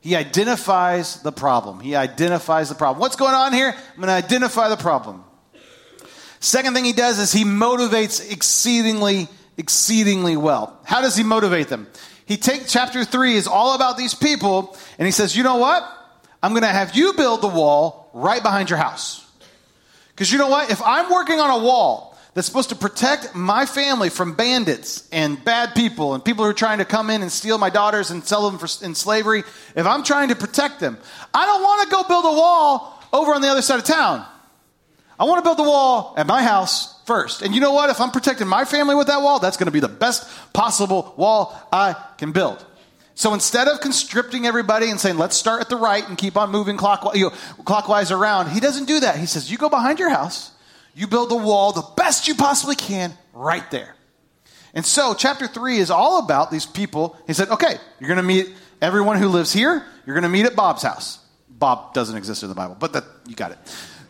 He 0.00 0.14
identifies 0.14 1.22
the 1.22 1.32
problem. 1.32 1.80
He 1.80 1.96
identifies 1.96 2.68
the 2.68 2.74
problem. 2.74 3.00
What's 3.00 3.16
going 3.16 3.34
on 3.34 3.54
here? 3.54 3.68
I'm 3.68 3.96
going 3.96 4.08
to 4.08 4.12
identify 4.12 4.68
the 4.68 4.76
problem. 4.76 5.24
Second 6.40 6.74
thing 6.74 6.84
he 6.84 6.92
does 6.92 7.18
is 7.18 7.32
he 7.32 7.44
motivates 7.44 8.30
exceedingly, 8.30 9.28
exceedingly 9.56 10.36
well. 10.36 10.78
How 10.84 11.00
does 11.00 11.16
he 11.16 11.22
motivate 11.22 11.68
them? 11.68 11.86
He 12.26 12.36
takes 12.36 12.72
chapter 12.72 13.04
three 13.04 13.34
is 13.34 13.46
all 13.46 13.74
about 13.74 13.96
these 13.96 14.14
people, 14.14 14.76
and 14.98 15.06
he 15.06 15.12
says, 15.12 15.36
you 15.36 15.42
know 15.42 15.56
what? 15.56 15.82
I'm 16.42 16.52
going 16.52 16.62
to 16.62 16.68
have 16.68 16.94
you 16.94 17.12
build 17.14 17.42
the 17.42 17.48
wall 17.48 18.10
right 18.12 18.42
behind 18.42 18.70
your 18.70 18.78
house. 18.78 19.26
Because 20.10 20.30
you 20.30 20.38
know 20.38 20.48
what? 20.48 20.70
If 20.70 20.82
I'm 20.82 21.10
working 21.10 21.40
on 21.40 21.50
a 21.50 21.64
wall 21.64 22.16
that's 22.34 22.46
supposed 22.46 22.70
to 22.70 22.76
protect 22.76 23.34
my 23.34 23.66
family 23.66 24.10
from 24.10 24.34
bandits 24.34 25.08
and 25.12 25.42
bad 25.44 25.74
people 25.74 26.14
and 26.14 26.24
people 26.24 26.44
who 26.44 26.50
are 26.50 26.54
trying 26.54 26.78
to 26.78 26.84
come 26.84 27.10
in 27.10 27.22
and 27.22 27.30
steal 27.30 27.58
my 27.58 27.70
daughters 27.70 28.10
and 28.10 28.24
sell 28.24 28.50
them 28.50 28.58
for, 28.58 28.84
in 28.84 28.94
slavery, 28.94 29.44
if 29.76 29.86
I'm 29.86 30.02
trying 30.02 30.28
to 30.28 30.36
protect 30.36 30.80
them, 30.80 30.98
I 31.32 31.46
don't 31.46 31.62
want 31.62 31.82
to 31.82 31.94
go 31.94 32.02
build 32.04 32.24
a 32.24 32.36
wall 32.36 33.02
over 33.12 33.32
on 33.34 33.40
the 33.40 33.48
other 33.48 33.62
side 33.62 33.78
of 33.78 33.84
town. 33.84 34.26
I 35.18 35.24
want 35.24 35.38
to 35.38 35.48
build 35.48 35.58
the 35.58 35.62
wall 35.62 36.14
at 36.16 36.26
my 36.26 36.42
house 36.42 37.00
first. 37.04 37.42
And 37.42 37.54
you 37.54 37.60
know 37.60 37.72
what? 37.72 37.90
If 37.90 38.00
I'm 38.00 38.10
protecting 38.10 38.48
my 38.48 38.64
family 38.64 38.94
with 38.94 39.06
that 39.06 39.22
wall, 39.22 39.38
that's 39.38 39.56
going 39.56 39.66
to 39.66 39.72
be 39.72 39.80
the 39.80 39.88
best 39.88 40.28
possible 40.52 41.14
wall 41.16 41.54
I 41.72 41.94
can 42.18 42.32
build. 42.32 42.64
So 43.14 43.32
instead 43.32 43.68
of 43.68 43.80
constricting 43.80 44.44
everybody 44.44 44.90
and 44.90 44.98
saying, 44.98 45.18
let's 45.18 45.36
start 45.36 45.60
at 45.60 45.68
the 45.68 45.76
right 45.76 46.06
and 46.08 46.18
keep 46.18 46.36
on 46.36 46.50
moving 46.50 46.76
clockwise, 46.76 47.16
you 47.16 47.26
know, 47.26 47.62
clockwise 47.64 48.10
around, 48.10 48.50
he 48.50 48.58
doesn't 48.58 48.86
do 48.86 49.00
that. 49.00 49.18
He 49.18 49.26
says, 49.26 49.50
you 49.50 49.56
go 49.56 49.68
behind 49.68 50.00
your 50.00 50.10
house, 50.10 50.50
you 50.96 51.06
build 51.06 51.30
the 51.30 51.36
wall 51.36 51.70
the 51.72 51.86
best 51.96 52.26
you 52.26 52.34
possibly 52.34 52.74
can 52.74 53.16
right 53.32 53.70
there. 53.70 53.94
And 54.74 54.84
so 54.84 55.14
chapter 55.14 55.46
three 55.46 55.78
is 55.78 55.92
all 55.92 56.24
about 56.24 56.50
these 56.50 56.66
people. 56.66 57.16
He 57.28 57.34
said, 57.34 57.50
okay, 57.50 57.76
you're 58.00 58.08
going 58.08 58.16
to 58.16 58.24
meet 58.24 58.52
everyone 58.82 59.18
who 59.18 59.28
lives 59.28 59.52
here. 59.52 59.86
You're 60.04 60.14
going 60.14 60.24
to 60.24 60.28
meet 60.28 60.46
at 60.46 60.56
Bob's 60.56 60.82
house. 60.82 61.20
Bob 61.48 61.94
doesn't 61.94 62.16
exist 62.16 62.42
in 62.42 62.48
the 62.48 62.56
Bible, 62.56 62.76
but 62.78 62.94
that, 62.94 63.04
you 63.28 63.36
got 63.36 63.52
it. 63.52 63.58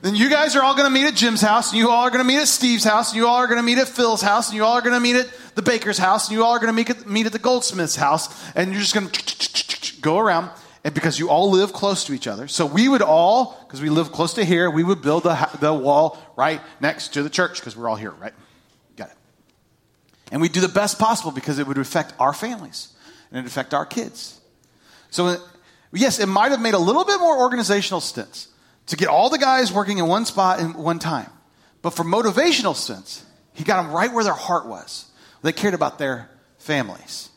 Then 0.05 0.15
you 0.15 0.29
guys 0.29 0.55
are 0.55 0.63
all 0.63 0.75
going 0.75 0.85
to 0.85 0.93
meet 0.93 1.07
at 1.07 1.15
Jim's 1.15 1.41
house, 1.41 1.71
and 1.71 1.79
you 1.79 1.89
all 1.89 2.03
are 2.03 2.11
going 2.11 2.23
to 2.23 2.29
meet 2.29 2.39
at 2.39 2.47
Steve's 2.47 2.85
house, 2.85 3.13
and 3.13 3.17
you 3.17 3.27
all 3.27 3.37
are 3.37 3.47
going 3.47 3.57
to 3.57 3.63
meet 3.63 3.79
at 3.79 3.89
Phil's 3.89 4.21
house, 4.21 4.49
and 4.49 4.55
you 4.55 4.63
all 4.63 4.75
are 4.75 4.83
going 4.83 4.93
to 4.93 5.01
meet 5.01 5.17
at 5.17 5.27
the 5.55 5.63
baker's 5.63 5.97
house, 5.97 6.29
and 6.29 6.37
you 6.37 6.45
all 6.45 6.51
are 6.51 6.59
going 6.59 6.69
to 6.69 7.09
meet 7.09 7.25
at, 7.25 7.33
the 7.33 7.39
goldsmith's 7.39 7.97
house, 7.97 8.29
and 8.55 8.71
you're 8.71 8.83
just 8.83 8.93
going 8.93 9.09
to 9.09 10.01
go 10.03 10.19
around. 10.19 10.51
And 10.85 10.93
because 10.93 11.19
you 11.19 11.31
all 11.31 11.51
live 11.51 11.73
close 11.73 12.05
to 12.05 12.13
each 12.13 12.27
other, 12.27 12.49
so 12.49 12.67
we 12.67 12.87
would 12.87 13.01
all, 13.01 13.59
because 13.67 13.81
we 13.81 13.89
live 13.89 14.13
close 14.13 14.35
to 14.35 14.45
here, 14.45 14.71
we 14.71 14.85
would 14.85 15.01
build 15.01 15.23
the, 15.23 15.49
the 15.59 15.73
wall 15.73 16.19
right 16.37 16.61
next 16.81 17.15
to 17.15 17.23
the 17.23 17.31
church 17.31 17.61
because 17.61 17.75
we're 17.75 17.89
all 17.89 17.97
here, 17.97 18.11
right? 18.11 18.35
Got 18.97 19.09
it. 19.09 19.17
And 20.31 20.43
we 20.43 20.51
do 20.51 20.61
the 20.61 20.69
best 20.69 20.99
possible 20.99 21.31
because 21.31 21.59
it 21.59 21.67
would 21.67 21.79
affect 21.79 22.13
our 22.19 22.35
families 22.35 22.89
and 23.31 23.43
it 23.43 23.49
affect 23.49 23.73
our 23.73 23.87
kids. 23.87 24.39
So, 25.09 25.29
uh, 25.29 25.37
yes, 25.95 26.21
it 26.21 26.27
might 26.27 26.51
have 26.51 26.61
made 26.61 26.75
a 26.75 26.79
little 26.79 27.07
bit 27.07 27.21
more 27.21 27.39
organizational 27.39 28.03
sense 28.03 28.49
to 28.87 28.97
get 28.97 29.09
all 29.09 29.31
the 29.31 29.39
guys 29.39 29.73
working 29.73 29.99
in 29.99 30.07
one 30.07 30.25
spot 30.25 30.61
in 30.61 30.75
one 30.75 30.99
time. 30.99 31.31
But 31.83 31.91
for 31.91 32.05
motivational 32.05 32.75
sense, 32.75 33.25
he 33.53 33.65
got 33.65 33.83
them 33.83 33.93
right 33.93 34.13
where 34.13 34.25
their 34.25 34.33
heart 34.33 34.67
was. 34.67 35.11
They 35.43 35.53
cared 35.53 35.75
about 35.75 35.99
their 35.99 36.31
families. 36.59 37.29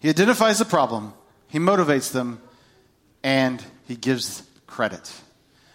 He 0.00 0.08
identifies 0.08 0.58
the 0.58 0.64
problem, 0.64 1.14
he 1.48 1.58
motivates 1.58 2.12
them, 2.12 2.40
and 3.22 3.62
he 3.86 3.96
gives 3.96 4.42
credit. 4.66 5.02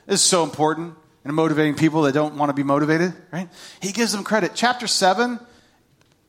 This 0.06 0.22
is 0.22 0.22
so 0.22 0.44
important 0.44 0.96
in 1.26 1.34
motivating 1.34 1.76
people 1.76 2.04
that 2.04 2.14
don't 2.14 2.36
want 2.38 2.50
to 2.50 2.54
be 2.54 2.64
motivated, 2.64 3.14
right? 3.32 3.50
He 3.82 3.92
gives 3.92 4.12
them 4.12 4.24
credit. 4.24 4.52
Chapter 4.54 4.88
7 4.88 5.40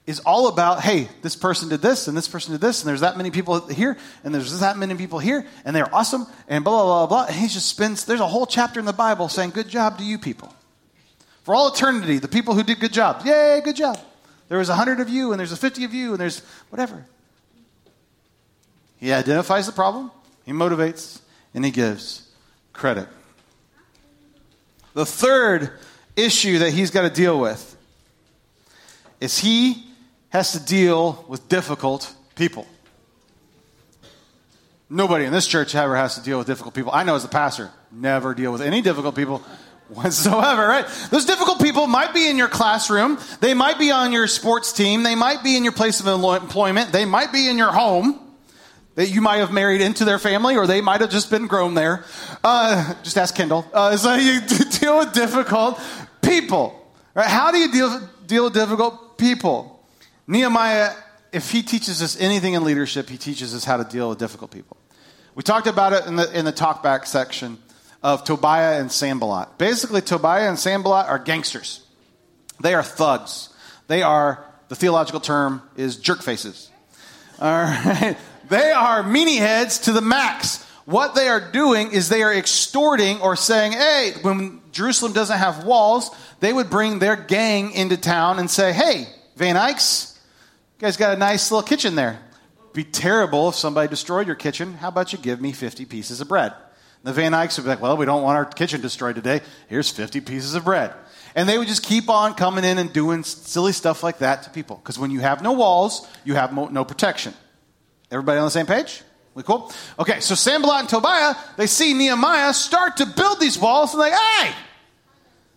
is 0.07 0.21
all 0.21 0.49
about, 0.49 0.81
hey, 0.81 1.09
this 1.23 1.35
person 1.35 1.71
did 1.71 1.81
this 1.81 2.09
and 2.09 2.17
this 2.17 2.29
person 2.29 2.53
did 2.53 2.61
this, 2.61 2.83
and 2.83 2.89
there's 2.89 3.01
that 3.01 3.17
many 3.17 3.31
people 3.31 3.67
here, 3.69 3.97
and 4.23 4.35
there's 4.35 4.61
that 4.61 4.77
many 4.77 4.95
people 4.95 5.19
here, 5.19 5.47
and 5.65 5.75
they're 5.75 5.93
awesome, 5.95 6.27
and 6.47 6.63
blah, 6.63 6.83
blah, 6.83 7.07
blah, 7.07 7.25
blah. 7.25 7.27
And 7.27 7.37
he 7.37 7.49
just 7.49 7.67
spends, 7.67 8.05
there's 8.05 8.21
a 8.21 8.27
whole 8.27 8.47
chapter 8.47 8.79
in 8.79 8.87
the 8.87 8.93
Bible 8.93 9.29
saying, 9.29 9.51
good 9.51 9.69
job 9.69 9.99
to 9.99 10.05
you 10.05 10.19
people. 10.19 10.55
For 11.45 11.55
all 11.55 11.73
eternity, 11.73 12.19
the 12.19 12.29
people 12.29 12.55
who 12.55 12.63
did 12.63 12.81
good 12.81 12.93
jobs, 12.93 13.25
yay, 13.25 13.61
good 13.65 13.77
job. 13.77 13.99
There 14.49 14.59
was 14.59 14.69
a 14.69 14.75
hundred 14.75 15.01
of 15.01 15.09
you, 15.09 15.33
and 15.33 15.39
there's 15.39 15.53
a 15.53 15.57
50 15.57 15.85
of 15.85 15.95
you, 15.95 16.13
and 16.13 16.21
there's 16.21 16.41
whatever. 16.69 17.05
He 18.99 19.13
identifies 19.13 19.67
the 19.67 19.73
problem, 19.73 20.11
he 20.45 20.53
motivates, 20.53 21.21
and 21.55 21.65
he 21.65 21.71
gives 21.71 22.31
credit. 22.73 23.09
The 24.93 25.07
third 25.07 25.73
issue 26.15 26.59
that 26.59 26.71
he's 26.73 26.91
got 26.91 27.03
to 27.03 27.11
deal 27.11 27.41
with 27.41 27.77
is 29.21 29.39
he 29.39 29.87
has 30.35 30.51
to 30.51 30.59
deal 30.59 31.25
with 31.29 31.49
difficult 31.49 32.13
people. 32.35 32.67
Nobody 34.91 35.27
in 35.27 35.33
this 35.33 35.47
church 35.47 35.77
ever 35.77 35.95
has 35.95 36.17
to 36.17 36.25
deal 36.25 36.39
with 36.39 36.49
difficult 36.49 36.75
people. 36.75 36.91
I 36.93 37.05
know 37.05 37.15
as 37.15 37.25
a 37.25 37.29
pastor, 37.29 37.71
never 37.93 38.35
deal 38.35 38.51
with 38.51 38.61
any 38.61 38.83
difficult 38.83 39.15
people 39.15 39.39
whatsoever, 39.89 40.67
right? 40.67 40.87
Those 41.13 41.25
difficult 41.25 41.61
people 41.63 41.87
might 41.87 42.13
be 42.13 42.29
in 42.29 42.37
your 42.37 42.49
classroom. 42.49 43.17
They 43.41 43.55
might 43.55 43.79
be 43.79 43.93
on 43.93 44.11
your 44.11 44.27
sports 44.27 44.73
team. 44.73 45.05
They 45.05 45.15
might 45.15 45.45
be 45.45 45.57
in 45.57 45.63
your 45.63 45.73
place 45.73 46.01
of 46.01 46.09
employment. 46.09 46.91
They 46.91 47.05
might 47.05 47.33
be 47.33 47.49
in 47.49 47.57
your 47.57 47.71
home 47.71 48.19
that 48.97 49.11
you 49.11 49.21
might 49.21 49.37
have 49.37 49.53
married 49.53 49.83
into 49.83 50.05
their 50.05 50.19
family 50.19 50.57
or 50.57 50.67
they 50.67 50.81
might 50.81 51.01
have 51.01 51.11
just 51.11 51.31
been 51.31 51.47
grown 51.47 51.75
there. 51.75 52.05
Uh, 52.43 52.95
just 53.05 53.17
ask 53.17 53.37
Kendall. 53.37 53.65
Uh, 53.73 53.97
so 53.97 54.15
you 54.15 54.41
deal 54.81 54.99
with 54.99 55.13
difficult 55.13 55.81
people. 56.23 56.93
Right? 57.15 57.29
How 57.29 57.53
do 57.53 57.59
you 57.59 57.71
deal, 57.71 58.01
deal 58.27 58.45
with 58.45 58.55
difficult 58.55 59.17
people? 59.17 59.74
Nehemiah, 60.27 60.93
if 61.33 61.51
he 61.51 61.63
teaches 61.63 62.03
us 62.03 62.19
anything 62.21 62.55
in 62.55 62.65
leadership, 62.65 63.09
he 63.09 63.19
teaches 63.19 63.55
us 63.55 63.65
how 63.65 63.77
to 63.77 63.85
deal 63.85 64.09
with 64.09 64.19
difficult 64.19 64.51
people. 64.51 64.77
We 65.35 65.43
talked 65.43 65.67
about 65.67 65.93
it 65.93 66.07
in 66.07 66.17
the, 66.17 66.39
in 66.39 66.45
the 66.45 66.53
talkback 66.53 67.07
section 67.07 67.59
of 68.03 68.25
Tobiah 68.25 68.81
and 68.81 68.91
Sanballat. 68.91 69.59
Basically, 69.59 70.01
Tobiah 70.01 70.49
and 70.49 70.59
Sanballat 70.59 71.09
are 71.09 71.19
gangsters. 71.19 71.85
They 72.61 72.75
are 72.75 72.83
thugs. 72.83 73.49
They 73.89 74.03
are, 74.03 74.45
the 74.69 74.77
theological 74.77 75.21
term 75.21 75.63
is 75.77 75.97
jerk 75.97 76.23
faces. 76.23 76.71
All 77.41 77.51
right. 77.51 78.17
They 78.49 78.71
are 78.71 79.03
meanie 79.03 79.39
heads 79.39 79.81
to 79.81 79.93
the 79.93 80.01
max. 80.01 80.63
What 80.85 81.15
they 81.15 81.29
are 81.29 81.51
doing 81.51 81.93
is 81.93 82.09
they 82.09 82.23
are 82.23 82.33
extorting 82.33 83.21
or 83.21 83.37
saying, 83.37 83.73
hey, 83.73 84.13
when 84.23 84.61
Jerusalem 84.71 85.15
doesn't 85.15 85.39
have 85.39 85.65
walls, 85.65 86.11
they 86.41 86.53
would 86.53 86.69
bring 86.69 86.99
their 86.99 87.17
gang 87.17 87.73
into 87.73 87.97
town 87.97 88.39
and 88.39 88.51
say, 88.51 88.73
hey, 88.73 89.07
Van 89.37 89.57
Eyck's, 89.57 90.14
guys 90.85 90.99
got 90.99 91.15
a 91.15 91.19
nice 91.19 91.51
little 91.51 91.67
kitchen 91.67 91.95
there. 91.95 92.19
Be 92.75 92.85
terrible 92.85 93.49
if 93.49 93.55
somebody 93.55 93.89
destroyed 93.89 94.27
your 94.27 94.37
kitchen. 94.37 94.75
How 94.75 94.89
about 94.89 95.15
you 95.15 95.19
give 95.19 95.41
me 95.41 95.51
50 95.51 95.87
pieces 95.87 96.21
of 96.21 96.29
bread? 96.29 96.53
The 97.05 97.13
Van 97.15 97.33
Eycks 97.33 97.57
would 97.57 97.63
be 97.63 97.71
like, 97.71 97.81
well, 97.81 97.97
we 97.97 98.05
don't 98.05 98.23
want 98.23 98.37
our 98.37 98.45
kitchen 98.45 98.83
destroyed 98.83 99.15
today. 99.15 99.41
Here's 99.69 99.91
50 99.91 100.21
pieces 100.21 100.55
of 100.55 100.65
bread. 100.65 100.93
And 101.35 101.49
they 101.49 101.57
would 101.57 101.69
just 101.69 101.85
keep 101.85 102.11
on 102.11 102.35
coming 102.35 102.65
in 102.65 102.77
and 102.77 102.93
doing 102.93 103.25
silly 103.25 103.73
stuff 103.73 104.03
like 104.03 104.19
that 104.19 104.43
to 104.43 104.51
people. 104.51 104.77
Because 104.77 104.99
when 104.99 105.11
you 105.11 105.21
have 105.21 105.43
no 105.43 105.53
walls, 105.53 106.07
you 106.23 106.35
have 106.35 106.53
no 106.53 106.85
protection. 106.85 107.33
Everybody 108.11 108.39
on 108.39 108.45
the 108.45 108.51
same 108.51 108.67
page? 108.67 109.01
We 109.35 109.43
cool? 109.43 109.73
Okay, 109.99 110.21
so 110.21 110.35
Sanballat 110.35 110.81
and 110.81 110.89
Tobiah, 110.91 111.35
they 111.57 111.67
see 111.67 111.95
Nehemiah 111.95 112.53
start 112.53 112.99
to 112.99 113.07
build 113.07 113.41
these 113.41 113.59
walls, 113.59 113.95
and 113.95 114.03
they're 114.03 114.11
like, 114.11 114.21
hey, 114.21 114.55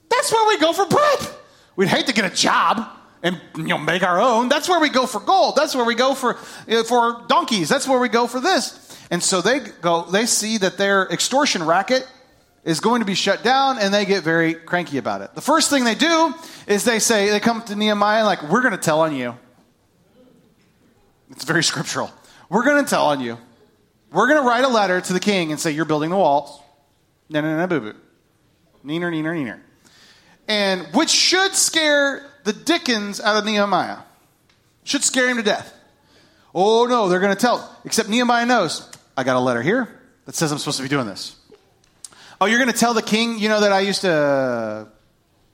that's 0.10 0.32
where 0.32 0.48
we 0.48 0.58
go 0.58 0.72
for 0.72 0.86
bread. 0.86 1.20
We'd 1.76 1.90
hate 1.90 2.08
to 2.08 2.14
get 2.14 2.24
a 2.24 2.34
job 2.34 2.97
and 3.24 3.40
you 3.56 3.64
know 3.64 3.78
make 3.78 4.04
our 4.04 4.20
own. 4.20 4.50
That's 4.50 4.70
where 4.70 4.80
we 4.80 4.90
go 4.90 5.06
for 5.06 5.20
gold. 5.20 5.56
That's 5.56 5.76
where 5.76 5.86
we 5.86 5.96
go 5.96 6.14
for 6.14 6.36
for 6.36 7.24
donkeys. 7.28 7.70
That's 7.70 7.88
where 7.88 8.00
we 8.00 8.10
go 8.10 8.28
for 8.28 8.40
this. 8.40 8.84
And 9.10 9.24
so 9.24 9.42
they 9.42 9.60
go. 9.60 10.04
They 10.04 10.26
see 10.26 10.58
that 10.60 10.78
their 10.78 11.08
extortion 11.08 11.64
racket 11.64 12.08
is 12.68 12.82
going 12.82 13.00
to 13.00 13.06
be 13.06 13.16
shut 13.16 13.44
down, 13.44 13.80
and 13.80 13.94
they 13.94 14.04
get 14.04 14.24
very 14.24 14.54
cranky 14.54 14.98
about 14.98 15.22
it. 15.22 15.34
The 15.34 15.42
first 15.42 15.70
thing 15.70 15.86
they 15.86 15.96
do 15.96 16.34
is 16.68 16.84
they 16.84 17.00
say 17.00 17.30
they 17.30 17.40
come 17.40 17.62
to 17.64 17.76
Nehemiah 17.78 18.26
like, 18.26 18.44
we're 18.44 18.62
going 18.62 18.74
to 18.74 18.78
tell 18.78 19.00
on 19.00 19.16
you. 19.16 19.38
It's 21.32 21.46
very 21.46 21.64
scriptural. 21.64 22.12
We're 22.50 22.66
going 22.66 22.84
to 22.84 22.90
tell 22.90 23.06
on 23.06 23.22
you. 23.22 23.38
We're 24.12 24.28
going 24.28 24.42
to 24.42 24.48
write 24.48 24.66
a 24.66 24.68
letter 24.68 25.00
to 25.00 25.14
the 25.14 25.20
king 25.22 25.52
and 25.52 25.60
say, 25.60 25.72
You're 25.72 25.86
building 25.86 26.10
the 26.10 26.18
walls. 26.18 26.62
No, 27.30 27.40
no, 27.40 27.58
no, 27.58 27.68
boo 27.68 27.80
boo. 27.80 27.94
Neener, 28.86 29.12
neener, 29.14 29.34
neener. 29.34 29.60
And 30.50 30.82
which 30.94 31.10
should 31.10 31.54
scare 31.56 32.27
the 32.48 32.54
dickens 32.54 33.20
out 33.20 33.36
of 33.36 33.44
Nehemiah. 33.44 33.98
Should 34.86 35.04
scare 35.04 35.28
him 35.28 35.36
to 35.36 35.44
death. 35.44 35.74
Oh, 36.56 36.86
no, 36.86 37.10
they're 37.10 37.20
going 37.20 37.36
to 37.36 37.40
tell. 37.40 37.78
Except 37.84 38.08
Nehemiah 38.08 38.46
knows, 38.46 38.90
I 39.18 39.26
got 39.26 39.36
a 39.36 39.42
letter 39.42 39.62
here 39.62 40.00
that 40.24 40.34
says 40.34 40.54
I'm 40.54 40.58
supposed 40.58 40.78
to 40.78 40.84
be 40.84 40.88
doing 40.88 41.08
this. 41.08 41.36
Oh, 42.40 42.46
you're 42.46 42.60
going 42.60 42.72
to 42.72 42.78
tell 42.78 42.94
the 42.94 43.02
king, 43.02 43.38
you 43.38 43.50
know, 43.50 43.60
that 43.60 43.74
I 43.74 43.82
used 43.82 44.00
to 44.02 44.88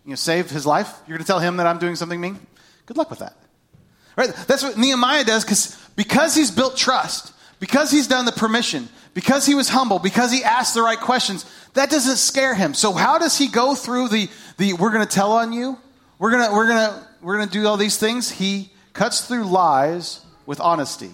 you 0.06 0.10
know, 0.12 0.15
save 0.15 0.51
his 0.51 0.67
life? 0.67 0.88
You're 1.08 1.17
going 1.17 1.23
to 1.23 1.27
tell 1.27 1.39
him 1.39 1.58
that 1.58 1.65
I'm 1.65 1.79
doing 1.79 1.95
something 1.95 2.21
mean? 2.21 2.39
Good 2.86 2.95
luck 2.95 3.10
with 3.10 3.19
that. 3.19 3.36
Right? 4.15 4.29
That's 4.47 4.62
what 4.62 4.77
Nehemiah 4.77 5.23
does 5.23 5.43
because 5.43 5.75
because 5.95 6.36
he's 6.36 6.51
built 6.51 6.77
trust, 6.77 7.34
because 7.60 7.89
he's 7.89 8.08
done 8.08 8.25
the 8.25 8.32
permission, 8.32 8.88
because 9.15 9.47
he 9.47 9.56
was 9.56 9.67
humble, 9.67 9.97
because 9.97 10.32
he 10.32 10.43
asked 10.43 10.75
the 10.75 10.84
right 10.84 10.99
questions, 10.99 11.43
that 11.73 11.89
doesn't 11.89 12.17
scare 12.17 12.53
him. 12.53 12.75
So 12.75 12.93
how 12.93 13.17
does 13.17 13.36
he 13.36 13.47
go 13.47 13.73
through 13.73 14.10
the, 14.10 14.29
the 14.58 14.73
we're 14.73 14.91
going 14.91 15.06
to 15.06 15.12
tell 15.12 15.32
on 15.32 15.53
you? 15.53 15.79
We're 16.24 16.48
to 16.48 16.54
we're 16.54 16.68
to 16.68 17.08
we're 17.22 17.46
to 17.46 17.52
do 17.52 17.68
all 17.68 17.76
these 17.76 17.98
things. 17.98 18.32
He 18.32 18.72
cuts 18.94 19.28
through 19.28 19.44
lies 19.44 20.26
with 20.46 20.62
honesty. 20.62 21.10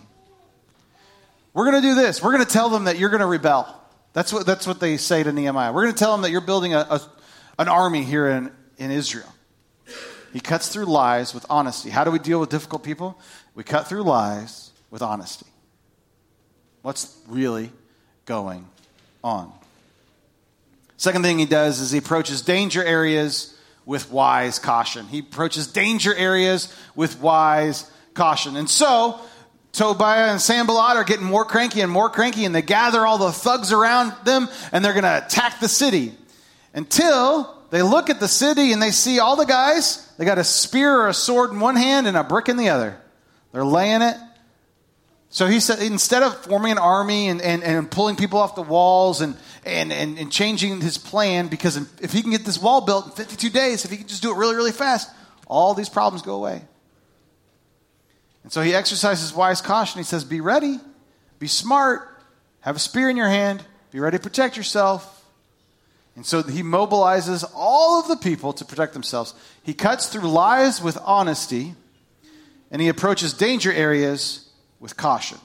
We're 1.52 1.72
to 1.72 1.82
do 1.82 1.95
this. 1.95 2.22
We're 2.22 2.38
to 2.38 2.45
tell 2.45 2.69
them 2.69 2.84
that 2.84 3.00
you're 3.00 3.10
to 3.10 3.26
rebel. 3.26 3.76
That's 4.13 4.32
what, 4.32 4.45
that's 4.45 4.67
what 4.67 4.80
they 4.80 4.98
say 4.98 5.24
to 5.24 5.34
Nehemiah. 5.34 5.74
We're 5.74 5.88
to 5.88 5.93
tell 5.93 6.12
them 6.12 6.22
that 6.22 6.30
you're 6.30 6.41
building 6.41 6.76
a, 6.76 6.86
a, 6.91 7.02
an 7.58 7.67
army 7.67 8.04
here 8.04 8.28
in, 8.28 8.52
in 8.78 8.91
Israel. 8.91 9.34
He 10.32 10.39
cuts 10.39 10.69
through 10.69 10.86
lies 10.86 11.34
with 11.34 11.43
honesty. 11.50 11.89
How 11.89 12.04
do 12.04 12.12
we 12.12 12.19
deal 12.19 12.39
with 12.39 12.52
difficult 12.52 12.84
people? 12.84 13.19
We 13.56 13.63
cut 13.63 13.88
through 13.88 14.04
lies 14.04 14.69
with 14.91 15.02
honesty. 15.02 15.48
What's 16.84 17.17
really 17.28 17.72
going 18.28 18.67
on? 19.24 19.52
Second 20.98 21.24
thing 21.24 21.39
he 21.39 21.48
does 21.48 21.80
is 21.80 21.89
he 21.89 21.98
approaches 21.98 22.43
danger 22.43 22.84
areas 22.84 23.56
with 23.89 24.12
wise 24.12 24.60
caution. 24.60 25.08
He 25.08 25.17
approaches 25.17 25.65
danger 25.65 26.13
areas 26.13 26.71
with 26.95 27.19
wise 27.19 27.89
caution. 28.13 28.56
And 28.56 28.69
so, 28.69 29.19
Tobiah 29.71 30.30
and 30.30 30.39
Sanballat 30.39 30.95
are 30.95 31.04
getting 31.04 31.25
more 31.25 31.43
cranky 31.43 31.82
and 31.82 31.91
more 31.91 32.08
cranky, 32.08 32.45
and 32.45 32.54
they 32.54 32.62
gather 32.62 33.04
all 33.04 33.17
the 33.17 33.32
thugs 33.32 33.71
around 33.71 34.13
them, 34.25 34.47
and 34.71 34.86
they're 34.86 34.93
going 34.93 35.06
to 35.06 35.25
attack 35.25 35.60
the 35.60 35.67
city. 35.67 36.13
Until 36.71 37.63
they 37.71 37.82
look 37.82 38.12
at 38.12 38.19
the 38.19 38.28
city 38.28 38.73
and 38.73 38.80
they 38.80 38.91
see 38.91 39.17
all 39.17 39.36
the 39.36 39.43
guys, 39.43 40.08
they 40.19 40.25
got 40.25 40.38
a 40.38 40.43
spear 40.43 40.95
or 40.95 41.08
a 41.08 41.13
sword 41.13 41.49
in 41.49 41.60
one 41.60 41.75
hand 41.75 42.06
and 42.06 42.15
a 42.15 42.23
brick 42.23 42.47
in 42.47 42.58
the 42.58 42.69
other. 42.69 42.95
They're 43.54 43.65
laying 43.65 44.04
it. 44.04 44.15
So 45.29 45.45
he 45.45 45.59
said, 45.59 45.79
instead 45.79 46.23
of 46.23 46.35
forming 46.45 46.71
an 46.71 46.79
army 46.79 47.29
and, 47.29 47.39
and, 47.41 47.63
and 47.63 47.89
pulling 47.89 48.15
people 48.15 48.39
off 48.39 48.55
the 48.55 48.63
walls 48.63 49.21
and, 49.21 49.37
and, 49.63 49.93
and, 49.93 50.17
and 50.17 50.31
changing 50.31 50.81
his 50.81 50.97
plan, 50.97 51.47
because 51.47 51.77
if 52.01 52.11
he 52.11 52.23
can 52.23 52.31
get 52.31 52.45
this 52.45 52.59
wall 52.59 52.81
built 52.81 53.05
in 53.05 53.11
52 53.11 53.49
days, 53.51 53.85
if 53.85 53.91
he 53.91 53.97
can 53.97 54.07
just 54.07 54.23
do 54.23 54.31
it 54.31 54.37
really, 54.37 54.55
really 54.55 54.71
fast, 54.71 55.09
all 55.45 55.75
these 55.75 55.89
problems 55.89 56.23
go 56.23 56.33
away. 56.33 56.63
And 58.43 58.51
so 58.51 58.61
he 58.61 58.73
exercises 58.73 59.31
wise 59.31 59.61
caution. 59.61 59.99
He 59.99 60.03
says, 60.03 60.23
Be 60.23 60.41
ready, 60.41 60.79
be 61.37 61.47
smart, 61.47 62.07
have 62.61 62.75
a 62.75 62.79
spear 62.79 63.09
in 63.09 63.17
your 63.17 63.29
hand, 63.29 63.63
be 63.91 63.99
ready 63.99 64.17
to 64.17 64.23
protect 64.23 64.57
yourself. 64.57 65.15
And 66.15 66.25
so 66.25 66.41
he 66.41 66.63
mobilizes 66.63 67.49
all 67.53 67.99
of 67.99 68.07
the 68.07 68.17
people 68.17 68.51
to 68.53 68.65
protect 68.65 68.93
themselves. 68.93 69.35
He 69.61 69.75
cuts 69.75 70.07
through 70.07 70.27
lies 70.29 70.81
with 70.81 70.97
honesty, 71.05 71.75
and 72.71 72.81
he 72.81 72.87
approaches 72.87 73.33
danger 73.33 73.71
areas 73.71 74.48
with 74.79 74.95
caution. 74.97 75.37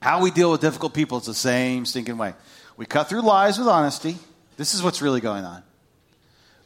How 0.00 0.20
we 0.20 0.30
deal 0.30 0.50
with 0.50 0.60
difficult 0.60 0.94
people 0.94 1.18
is 1.18 1.26
the 1.26 1.34
same 1.34 1.86
stinking 1.86 2.18
way. 2.18 2.34
We 2.76 2.86
cut 2.86 3.08
through 3.08 3.22
lies 3.22 3.58
with 3.58 3.68
honesty. 3.68 4.16
This 4.56 4.74
is 4.74 4.82
what's 4.82 5.02
really 5.02 5.20
going 5.20 5.44
on. 5.44 5.62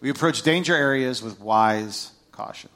We 0.00 0.10
approach 0.10 0.42
danger 0.42 0.74
areas 0.74 1.22
with 1.22 1.40
wise 1.40 2.12
caution. 2.32 2.70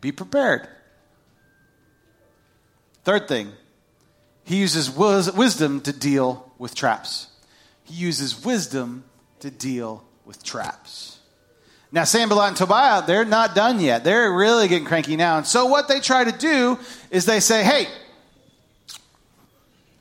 Be 0.00 0.12
prepared. 0.12 0.66
Third 3.04 3.28
thing, 3.28 3.52
he 4.44 4.56
uses 4.56 4.90
wisdom 4.90 5.80
to 5.82 5.92
deal 5.92 6.52
with 6.58 6.74
traps. 6.74 7.28
He 7.84 7.94
uses 7.94 8.44
wisdom 8.44 9.04
to 9.40 9.50
deal 9.50 10.04
with 10.24 10.42
traps. 10.42 11.19
Now, 11.92 12.04
Sanballat 12.04 12.48
and 12.48 12.56
Tobiah, 12.56 13.04
they're 13.04 13.24
not 13.24 13.54
done 13.54 13.80
yet. 13.80 14.04
They're 14.04 14.32
really 14.32 14.68
getting 14.68 14.86
cranky 14.86 15.16
now. 15.16 15.38
And 15.38 15.46
so, 15.46 15.66
what 15.66 15.88
they 15.88 15.98
try 15.98 16.22
to 16.22 16.32
do 16.32 16.78
is 17.10 17.26
they 17.26 17.40
say, 17.40 17.64
hey, 17.64 17.86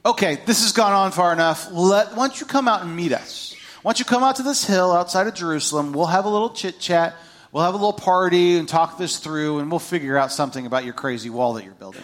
okay, 0.05 0.37
this 0.45 0.61
has 0.61 0.71
gone 0.71 0.93
on 0.93 1.11
far 1.11 1.33
enough. 1.33 1.71
Let, 1.71 2.15
why 2.15 2.27
don't 2.27 2.39
you 2.39 2.45
come 2.45 2.67
out 2.67 2.83
and 2.83 2.95
meet 2.95 3.11
us? 3.11 3.55
Why 3.81 3.89
don't 3.89 3.99
you 3.99 4.05
come 4.05 4.23
out 4.23 4.35
to 4.35 4.43
this 4.43 4.65
hill 4.65 4.91
outside 4.91 5.25
of 5.25 5.33
Jerusalem? 5.33 5.93
We'll 5.93 6.05
have 6.05 6.25
a 6.25 6.29
little 6.29 6.51
chit 6.51 6.79
chat. 6.79 7.15
We'll 7.51 7.63
have 7.63 7.73
a 7.73 7.77
little 7.77 7.93
party 7.93 8.57
and 8.57 8.69
talk 8.69 8.99
this 8.99 9.17
through, 9.17 9.57
and 9.57 9.71
we'll 9.71 9.79
figure 9.79 10.15
out 10.15 10.31
something 10.31 10.67
about 10.67 10.85
your 10.85 10.93
crazy 10.93 11.31
wall 11.31 11.53
that 11.53 11.63
you're 11.63 11.73
building. 11.73 12.03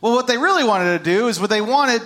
Well, 0.00 0.14
what 0.14 0.26
they 0.26 0.36
really 0.36 0.64
wanted 0.64 0.98
to 0.98 1.04
do 1.04 1.28
is 1.28 1.38
what 1.38 1.50
they 1.50 1.60
wanted. 1.60 2.02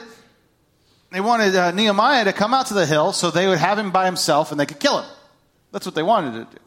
They 1.11 1.21
wanted 1.21 1.57
uh, 1.57 1.71
Nehemiah 1.71 2.25
to 2.25 2.35
come 2.35 2.53
out 2.53 2.67
to 2.67 2.75
the 2.75 2.85
hill 2.85 3.15
so 3.15 3.31
they 3.31 3.47
would 3.49 3.57
have 3.57 3.79
him 3.79 3.91
by 3.91 4.05
himself 4.05 4.51
and 4.51 4.61
they 4.61 4.67
could 4.67 4.79
kill 4.79 5.01
him. 5.01 5.11
That's 5.79 5.87
what 5.87 5.95
they 5.95 6.03
wanted 6.03 6.33
to 6.33 6.57
do. 6.57 6.63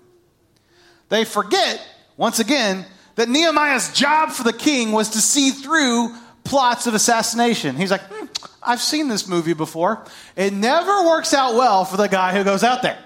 They 1.09 1.25
forget, 1.25 1.85
once 2.15 2.39
again, 2.39 2.85
that 3.15 3.27
Nehemiah's 3.27 3.91
job 3.91 4.29
for 4.29 4.43
the 4.43 4.53
king 4.53 4.93
was 4.93 5.09
to 5.09 5.17
see 5.17 5.51
through 5.51 6.15
plots 6.45 6.87
of 6.87 6.93
assassination. 6.93 7.75
He's 7.75 7.91
like, 7.91 8.03
hmm, 8.03 8.27
I've 8.63 8.79
seen 8.79 9.09
this 9.09 9.27
movie 9.27 9.51
before. 9.51 10.05
It 10.37 10.53
never 10.53 11.03
works 11.03 11.33
out 11.33 11.55
well 11.55 11.83
for 11.83 11.97
the 11.97 12.07
guy 12.07 12.33
who 12.33 12.45
goes 12.45 12.63
out 12.63 12.83
there. 12.83 12.97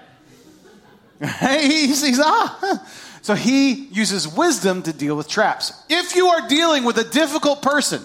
he's, 1.60 2.06
he's, 2.06 2.20
ah. 2.20 2.88
So 3.22 3.34
he 3.34 3.72
uses 3.86 4.28
wisdom 4.28 4.84
to 4.84 4.92
deal 4.92 5.16
with 5.16 5.26
traps. 5.26 5.72
If 5.88 6.14
you 6.14 6.28
are 6.28 6.46
dealing 6.46 6.84
with 6.84 6.98
a 6.98 7.04
difficult 7.10 7.62
person, 7.62 8.04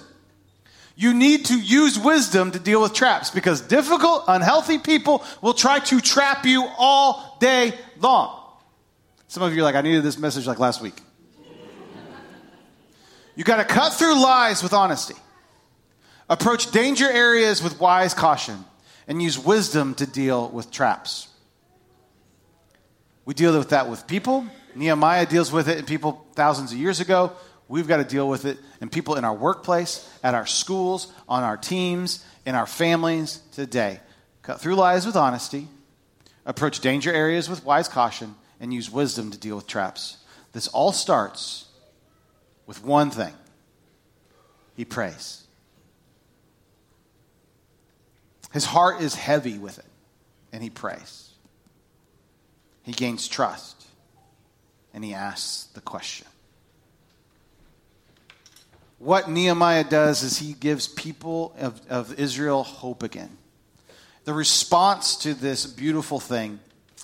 you 0.96 1.14
need 1.14 1.46
to 1.46 1.60
use 1.60 2.00
wisdom 2.00 2.50
to 2.50 2.60
deal 2.60 2.82
with 2.82 2.96
traps 2.96 3.30
because 3.30 3.62
difficult, 3.62 4.24
unhealthy 4.28 4.80
people 4.80 5.24
will 5.44 5.54
try 5.54 5.78
to 5.78 6.02
trap 6.02 6.48
you 6.48 6.68
all 6.80 7.31
day 7.42 7.74
long. 8.00 8.38
Some 9.28 9.44
of 9.44 9.54
you 9.54 9.62
are 9.62 9.64
like, 9.64 9.76
I 9.76 9.82
needed 9.82 10.04
this 10.04 10.18
message 10.18 10.48
like 10.48 10.60
last 10.60 10.82
week. 10.82 11.02
You 13.36 13.44
got 13.44 13.58
to 13.58 13.66
cut 13.66 13.94
through 13.94 14.22
lies 14.22 14.62
with 14.62 14.74
honesty, 14.74 15.16
approach 16.30 16.72
danger 16.72 17.10
areas 17.10 17.64
with 17.64 17.80
wise 17.80 18.14
caution, 18.14 18.64
and 19.08 19.22
use 19.22 19.40
wisdom 19.40 19.96
to 19.96 20.06
deal 20.06 20.50
with 20.50 20.70
traps. 20.70 21.28
We 23.26 23.34
deal 23.34 23.58
with 23.58 23.70
that 23.70 23.90
with 23.90 24.06
people. 24.06 24.46
Nehemiah 24.76 25.26
deals 25.26 25.52
with 25.52 25.68
it 25.70 25.80
in 25.80 25.86
people 25.86 26.26
thousands 26.34 26.72
of 26.72 26.78
years 26.78 27.00
ago. 27.00 27.32
We've 27.68 27.88
got 27.88 27.98
to 27.98 28.04
deal 28.04 28.28
with 28.28 28.46
it 28.46 28.58
in 28.82 28.90
people 28.90 29.16
in 29.16 29.24
our 29.24 29.34
workplace, 29.34 30.08
at 30.24 30.36
our 30.36 30.46
schools, 30.46 31.12
on 31.28 31.44
our 31.44 31.56
teams, 31.56 32.24
in 32.46 32.54
our 32.54 32.68
families 32.68 33.42
today. 33.54 34.02
Cut 34.42 34.60
through 34.60 34.76
lies 34.76 35.06
with 35.06 35.16
honesty, 35.16 35.68
approach 36.46 36.80
danger 36.80 37.12
areas 37.12 37.50
with 37.50 37.66
wise 37.66 37.88
caution, 37.88 38.36
and 38.60 38.74
use 38.74 38.92
wisdom 38.92 39.32
to 39.32 39.38
deal 39.38 39.56
with 39.56 39.68
traps. 39.68 40.18
This 40.54 40.68
all 40.68 40.92
starts 40.92 41.66
with 42.68 42.84
one 42.84 43.10
thing 43.10 43.34
he 44.76 44.86
prays. 44.86 45.44
His 48.52 48.66
heart 48.66 49.02
is 49.02 49.16
heavy 49.16 49.58
with 49.58 49.80
it, 49.80 49.86
and 50.52 50.62
he 50.62 50.70
prays. 50.70 51.30
He 52.84 52.92
gains 52.92 53.28
trust, 53.28 53.86
and 54.94 55.04
he 55.04 55.14
asks 55.14 55.66
the 55.74 55.82
question. 55.82 56.28
What 59.00 59.30
Nehemiah 59.30 59.86
does 59.86 60.22
is 60.22 60.38
he 60.38 60.54
gives 60.54 60.88
people 60.88 61.56
of, 61.58 61.82
of 61.90 62.20
Israel 62.20 62.64
hope 62.64 63.02
again. 63.02 63.38
The 64.24 64.34
response 64.34 65.16
to 65.18 65.34
this 65.34 65.66
beautiful 65.66 66.20
thing 66.20 66.60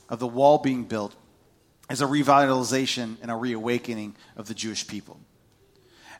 of 0.10 0.20
the 0.20 0.28
wall 0.28 0.60
being 0.60 0.84
built 0.84 1.16
is 1.90 2.02
a 2.02 2.06
revitalization 2.06 3.18
and 3.22 3.32
a 3.32 3.36
reawakening 3.36 4.16
of 4.36 4.48
the 4.48 4.54
Jewish 4.54 4.88
people. 4.88 5.20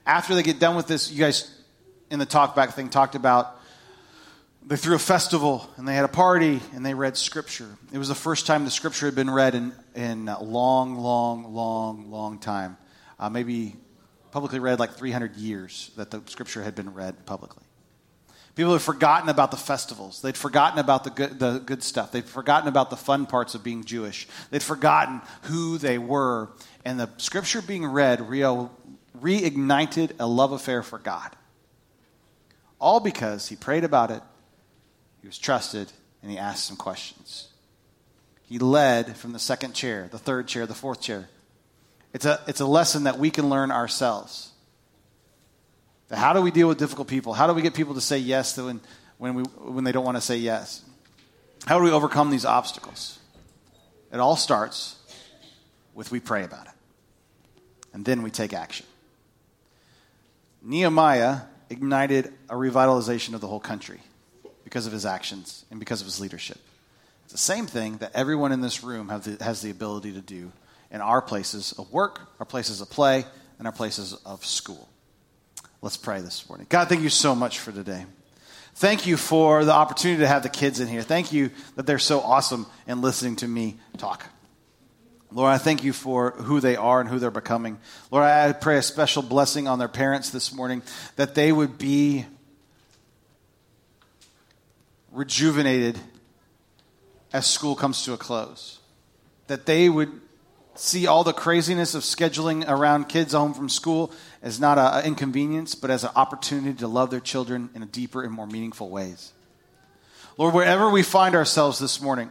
After 0.06 0.34
they 0.34 0.42
get 0.42 0.58
done 0.58 0.74
with 0.76 0.86
this, 0.86 1.10
you 1.10 1.18
guys 1.18 1.54
in 2.10 2.18
the 2.18 2.26
talkback 2.26 2.72
thing 2.72 2.88
talked 2.88 3.14
about 3.14 3.54
they 4.66 4.76
threw 4.76 4.94
a 4.94 4.98
festival 4.98 5.68
and 5.76 5.88
they 5.88 5.94
had 5.94 6.04
a 6.04 6.08
party 6.08 6.60
and 6.74 6.84
they 6.84 6.92
read 6.92 7.16
scripture. 7.16 7.78
It 7.90 7.96
was 7.96 8.08
the 8.08 8.14
first 8.14 8.46
time 8.46 8.64
the 8.64 8.70
scripture 8.70 9.06
had 9.06 9.14
been 9.14 9.30
read 9.30 9.54
in, 9.54 9.72
in 9.94 10.28
a 10.28 10.42
long, 10.42 10.96
long, 10.96 11.54
long, 11.54 12.10
long 12.10 12.38
time. 12.38 12.76
Uh, 13.18 13.30
maybe 13.30 13.76
publicly 14.30 14.58
read 14.58 14.78
like 14.78 14.92
300 14.92 15.36
years 15.36 15.90
that 15.96 16.10
the 16.10 16.22
scripture 16.26 16.62
had 16.62 16.74
been 16.74 16.92
read 16.92 17.24
publicly. 17.24 17.64
People 18.58 18.72
had 18.72 18.82
forgotten 18.82 19.28
about 19.28 19.52
the 19.52 19.56
festivals. 19.56 20.20
They'd 20.20 20.36
forgotten 20.36 20.80
about 20.80 21.04
the 21.04 21.10
good, 21.10 21.38
the 21.38 21.60
good 21.60 21.80
stuff. 21.80 22.10
They'd 22.10 22.24
forgotten 22.24 22.66
about 22.66 22.90
the 22.90 22.96
fun 22.96 23.24
parts 23.26 23.54
of 23.54 23.62
being 23.62 23.84
Jewish. 23.84 24.26
They'd 24.50 24.64
forgotten 24.64 25.22
who 25.42 25.78
they 25.78 25.96
were. 25.96 26.48
And 26.84 26.98
the 26.98 27.08
scripture 27.18 27.62
being 27.62 27.86
read 27.86 28.28
re- 28.28 28.68
reignited 29.16 30.16
a 30.18 30.26
love 30.26 30.50
affair 30.50 30.82
for 30.82 30.98
God. 30.98 31.36
All 32.80 32.98
because 32.98 33.46
he 33.46 33.54
prayed 33.54 33.84
about 33.84 34.10
it, 34.10 34.24
he 35.20 35.28
was 35.28 35.38
trusted, 35.38 35.92
and 36.20 36.28
he 36.28 36.36
asked 36.36 36.66
some 36.66 36.76
questions. 36.76 37.50
He 38.42 38.58
led 38.58 39.16
from 39.16 39.32
the 39.32 39.38
second 39.38 39.74
chair, 39.74 40.08
the 40.10 40.18
third 40.18 40.48
chair, 40.48 40.66
the 40.66 40.74
fourth 40.74 41.00
chair. 41.00 41.28
It's 42.12 42.24
a, 42.24 42.40
it's 42.48 42.58
a 42.58 42.66
lesson 42.66 43.04
that 43.04 43.20
we 43.20 43.30
can 43.30 43.50
learn 43.50 43.70
ourselves. 43.70 44.50
How 46.10 46.32
do 46.32 46.40
we 46.40 46.50
deal 46.50 46.68
with 46.68 46.78
difficult 46.78 47.08
people? 47.08 47.34
How 47.34 47.46
do 47.46 47.52
we 47.52 47.62
get 47.62 47.74
people 47.74 47.94
to 47.94 48.00
say 48.00 48.18
yes 48.18 48.56
when, 48.56 48.80
when, 49.18 49.34
we, 49.34 49.42
when 49.42 49.84
they 49.84 49.92
don't 49.92 50.04
want 50.04 50.16
to 50.16 50.22
say 50.22 50.38
yes? 50.38 50.82
How 51.66 51.78
do 51.78 51.84
we 51.84 51.90
overcome 51.90 52.30
these 52.30 52.44
obstacles? 52.44 53.18
It 54.12 54.18
all 54.18 54.36
starts 54.36 54.96
with 55.94 56.10
we 56.10 56.20
pray 56.20 56.44
about 56.44 56.66
it. 56.66 56.72
And 57.92 58.04
then 58.04 58.22
we 58.22 58.30
take 58.30 58.54
action. 58.54 58.86
Nehemiah 60.62 61.40
ignited 61.70 62.32
a 62.48 62.54
revitalization 62.54 63.34
of 63.34 63.40
the 63.40 63.46
whole 63.46 63.60
country 63.60 64.00
because 64.64 64.86
of 64.86 64.92
his 64.92 65.04
actions 65.04 65.64
and 65.70 65.78
because 65.78 66.00
of 66.00 66.06
his 66.06 66.20
leadership. 66.20 66.58
It's 67.24 67.32
the 67.32 67.38
same 67.38 67.66
thing 67.66 67.98
that 67.98 68.12
everyone 68.14 68.52
in 68.52 68.62
this 68.62 68.82
room 68.82 69.08
the, 69.08 69.42
has 69.44 69.60
the 69.60 69.70
ability 69.70 70.12
to 70.12 70.20
do 70.20 70.52
in 70.90 71.02
our 71.02 71.20
places 71.20 71.72
of 71.72 71.92
work, 71.92 72.20
our 72.40 72.46
places 72.46 72.80
of 72.80 72.88
play, 72.88 73.24
and 73.58 73.66
our 73.66 73.72
places 73.72 74.14
of 74.24 74.44
school. 74.46 74.88
Let's 75.80 75.96
pray 75.96 76.20
this 76.20 76.48
morning. 76.48 76.66
God, 76.68 76.88
thank 76.88 77.02
you 77.02 77.08
so 77.08 77.36
much 77.36 77.60
for 77.60 77.70
today. 77.70 78.04
Thank 78.74 79.06
you 79.06 79.16
for 79.16 79.64
the 79.64 79.72
opportunity 79.72 80.20
to 80.20 80.26
have 80.26 80.42
the 80.42 80.48
kids 80.48 80.80
in 80.80 80.88
here. 80.88 81.02
Thank 81.02 81.32
you 81.32 81.50
that 81.76 81.86
they're 81.86 82.00
so 82.00 82.20
awesome 82.20 82.66
in 82.88 83.00
listening 83.00 83.36
to 83.36 83.48
me 83.48 83.76
talk. 83.96 84.26
Lord, 85.30 85.52
I 85.52 85.58
thank 85.58 85.84
you 85.84 85.92
for 85.92 86.32
who 86.32 86.58
they 86.58 86.74
are 86.74 87.00
and 87.00 87.08
who 87.08 87.20
they're 87.20 87.30
becoming. 87.30 87.78
Lord, 88.10 88.24
I 88.24 88.52
pray 88.52 88.78
a 88.78 88.82
special 88.82 89.22
blessing 89.22 89.68
on 89.68 89.78
their 89.78 89.88
parents 89.88 90.30
this 90.30 90.52
morning 90.52 90.82
that 91.16 91.36
they 91.36 91.52
would 91.52 91.78
be 91.78 92.26
rejuvenated 95.12 95.98
as 97.32 97.46
school 97.46 97.76
comes 97.76 98.04
to 98.04 98.14
a 98.14 98.16
close. 98.16 98.78
That 99.46 99.66
they 99.66 99.88
would 99.88 100.10
see 100.80 101.06
all 101.06 101.24
the 101.24 101.32
craziness 101.32 101.94
of 101.94 102.02
scheduling 102.02 102.68
around 102.68 103.08
kids 103.08 103.32
home 103.32 103.54
from 103.54 103.68
school 103.68 104.12
as 104.42 104.60
not 104.60 104.78
an 104.78 105.04
inconvenience, 105.04 105.74
but 105.74 105.90
as 105.90 106.04
an 106.04 106.10
opportunity 106.14 106.78
to 106.78 106.88
love 106.88 107.10
their 107.10 107.20
children 107.20 107.70
in 107.74 107.82
a 107.82 107.86
deeper 107.86 108.22
and 108.22 108.32
more 108.32 108.46
meaningful 108.46 108.88
ways. 108.88 109.32
Lord, 110.36 110.54
wherever 110.54 110.88
we 110.88 111.02
find 111.02 111.34
ourselves 111.34 111.78
this 111.78 112.00
morning, 112.00 112.30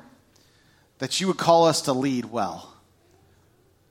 that 1.00 1.20
you 1.20 1.28
would 1.28 1.38
call 1.38 1.66
us 1.66 1.82
to 1.82 1.94
lead 1.94 2.26
well. 2.26 2.74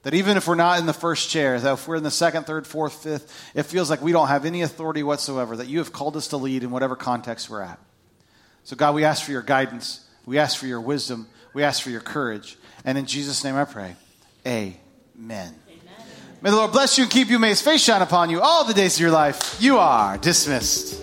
That 0.03 0.14
even 0.14 0.37
if 0.37 0.47
we're 0.47 0.55
not 0.55 0.79
in 0.79 0.87
the 0.87 0.92
first 0.92 1.31
chair, 1.31 1.59
that 1.59 1.73
if 1.73 1.87
we're 1.87 1.97
in 1.97 2.03
the 2.03 2.11
second, 2.11 2.45
third, 2.45 2.66
fourth, 2.66 3.03
fifth, 3.03 3.51
it 3.55 3.64
feels 3.64 3.90
like 3.90 4.01
we 4.01 4.12
don't 4.12 4.29
have 4.29 4.45
any 4.45 4.62
authority 4.62 5.03
whatsoever, 5.03 5.57
that 5.57 5.66
you 5.66 5.79
have 5.79 5.92
called 5.92 6.16
us 6.16 6.29
to 6.29 6.37
lead 6.37 6.62
in 6.62 6.71
whatever 6.71 6.97
context 6.97 7.51
we're 7.51 7.61
at. 7.61 7.79
So, 8.64 8.77
God, 8.77 8.95
we 8.95 9.05
ask 9.05 9.25
for 9.25 9.33
your 9.33 9.42
guidance. 9.42 10.05
We 10.25 10.38
ask 10.38 10.59
for 10.59 10.66
your 10.66 10.81
wisdom. 10.81 11.29
We 11.55 11.62
ask 11.62 11.83
for 11.83 11.90
your 11.90 12.01
courage. 12.01 12.57
And 12.85 12.97
in 12.97 13.07
Jesus' 13.07 13.45
name 13.45 13.57
I 13.57 13.64
pray. 13.64 13.97
Amen. 14.46 15.54
May 16.42 16.50
the 16.50 16.56
Lord 16.56 16.72
bless 16.72 16.96
you 16.96 17.04
and 17.04 17.11
keep 17.11 17.28
you. 17.28 17.38
May 17.38 17.48
his 17.48 17.62
face 17.62 17.82
shine 17.82 18.02
upon 18.02 18.30
you 18.30 18.40
all 18.40 18.64
the 18.64 18.74
days 18.74 18.94
of 18.94 19.00
your 19.00 19.11
life. 19.11 19.56
You 19.59 19.78
are 19.78 20.16
dismissed. 20.18 21.02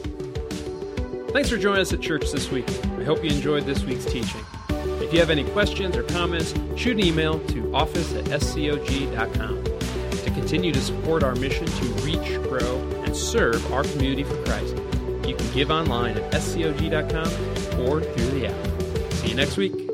Thanks 1.31 1.49
for 1.49 1.57
joining 1.57 1.81
us 1.81 1.91
at 1.91 1.99
church 1.99 2.31
this 2.31 2.49
week. 2.51 2.69
I 2.99 3.03
hope 3.03 3.23
you 3.23 3.31
enjoyed 3.31 3.65
this 3.65 3.83
week's 3.83 4.05
teaching. 4.05 4.39
If 4.69 5.11
you 5.11 5.19
have 5.19 5.31
any 5.31 5.43
questions 5.49 5.97
or 5.97 6.03
comments, 6.03 6.53
shoot 6.77 6.97
an 6.97 7.03
email 7.03 7.39
to 7.47 7.75
office 7.75 8.13
at 8.13 8.25
scog.com 8.25 9.63
To 9.63 10.31
continue 10.31 10.71
to 10.71 10.81
support 10.81 11.23
our 11.23 11.35
mission 11.35 11.65
to 11.65 11.85
reach, 12.03 12.41
grow, 12.43 12.79
and 13.03 13.15
serve 13.15 13.73
our 13.73 13.83
community 13.83 14.23
for 14.23 14.41
Christ, 14.45 14.77
you 15.27 15.35
can 15.35 15.53
give 15.53 15.71
online 15.71 16.17
at 16.17 16.33
scog.com 16.33 17.27
or 17.81 18.01
through 18.01 18.39
the 18.39 18.47
app. 18.47 19.13
See 19.13 19.29
you 19.29 19.35
next 19.35 19.57
week. 19.57 19.92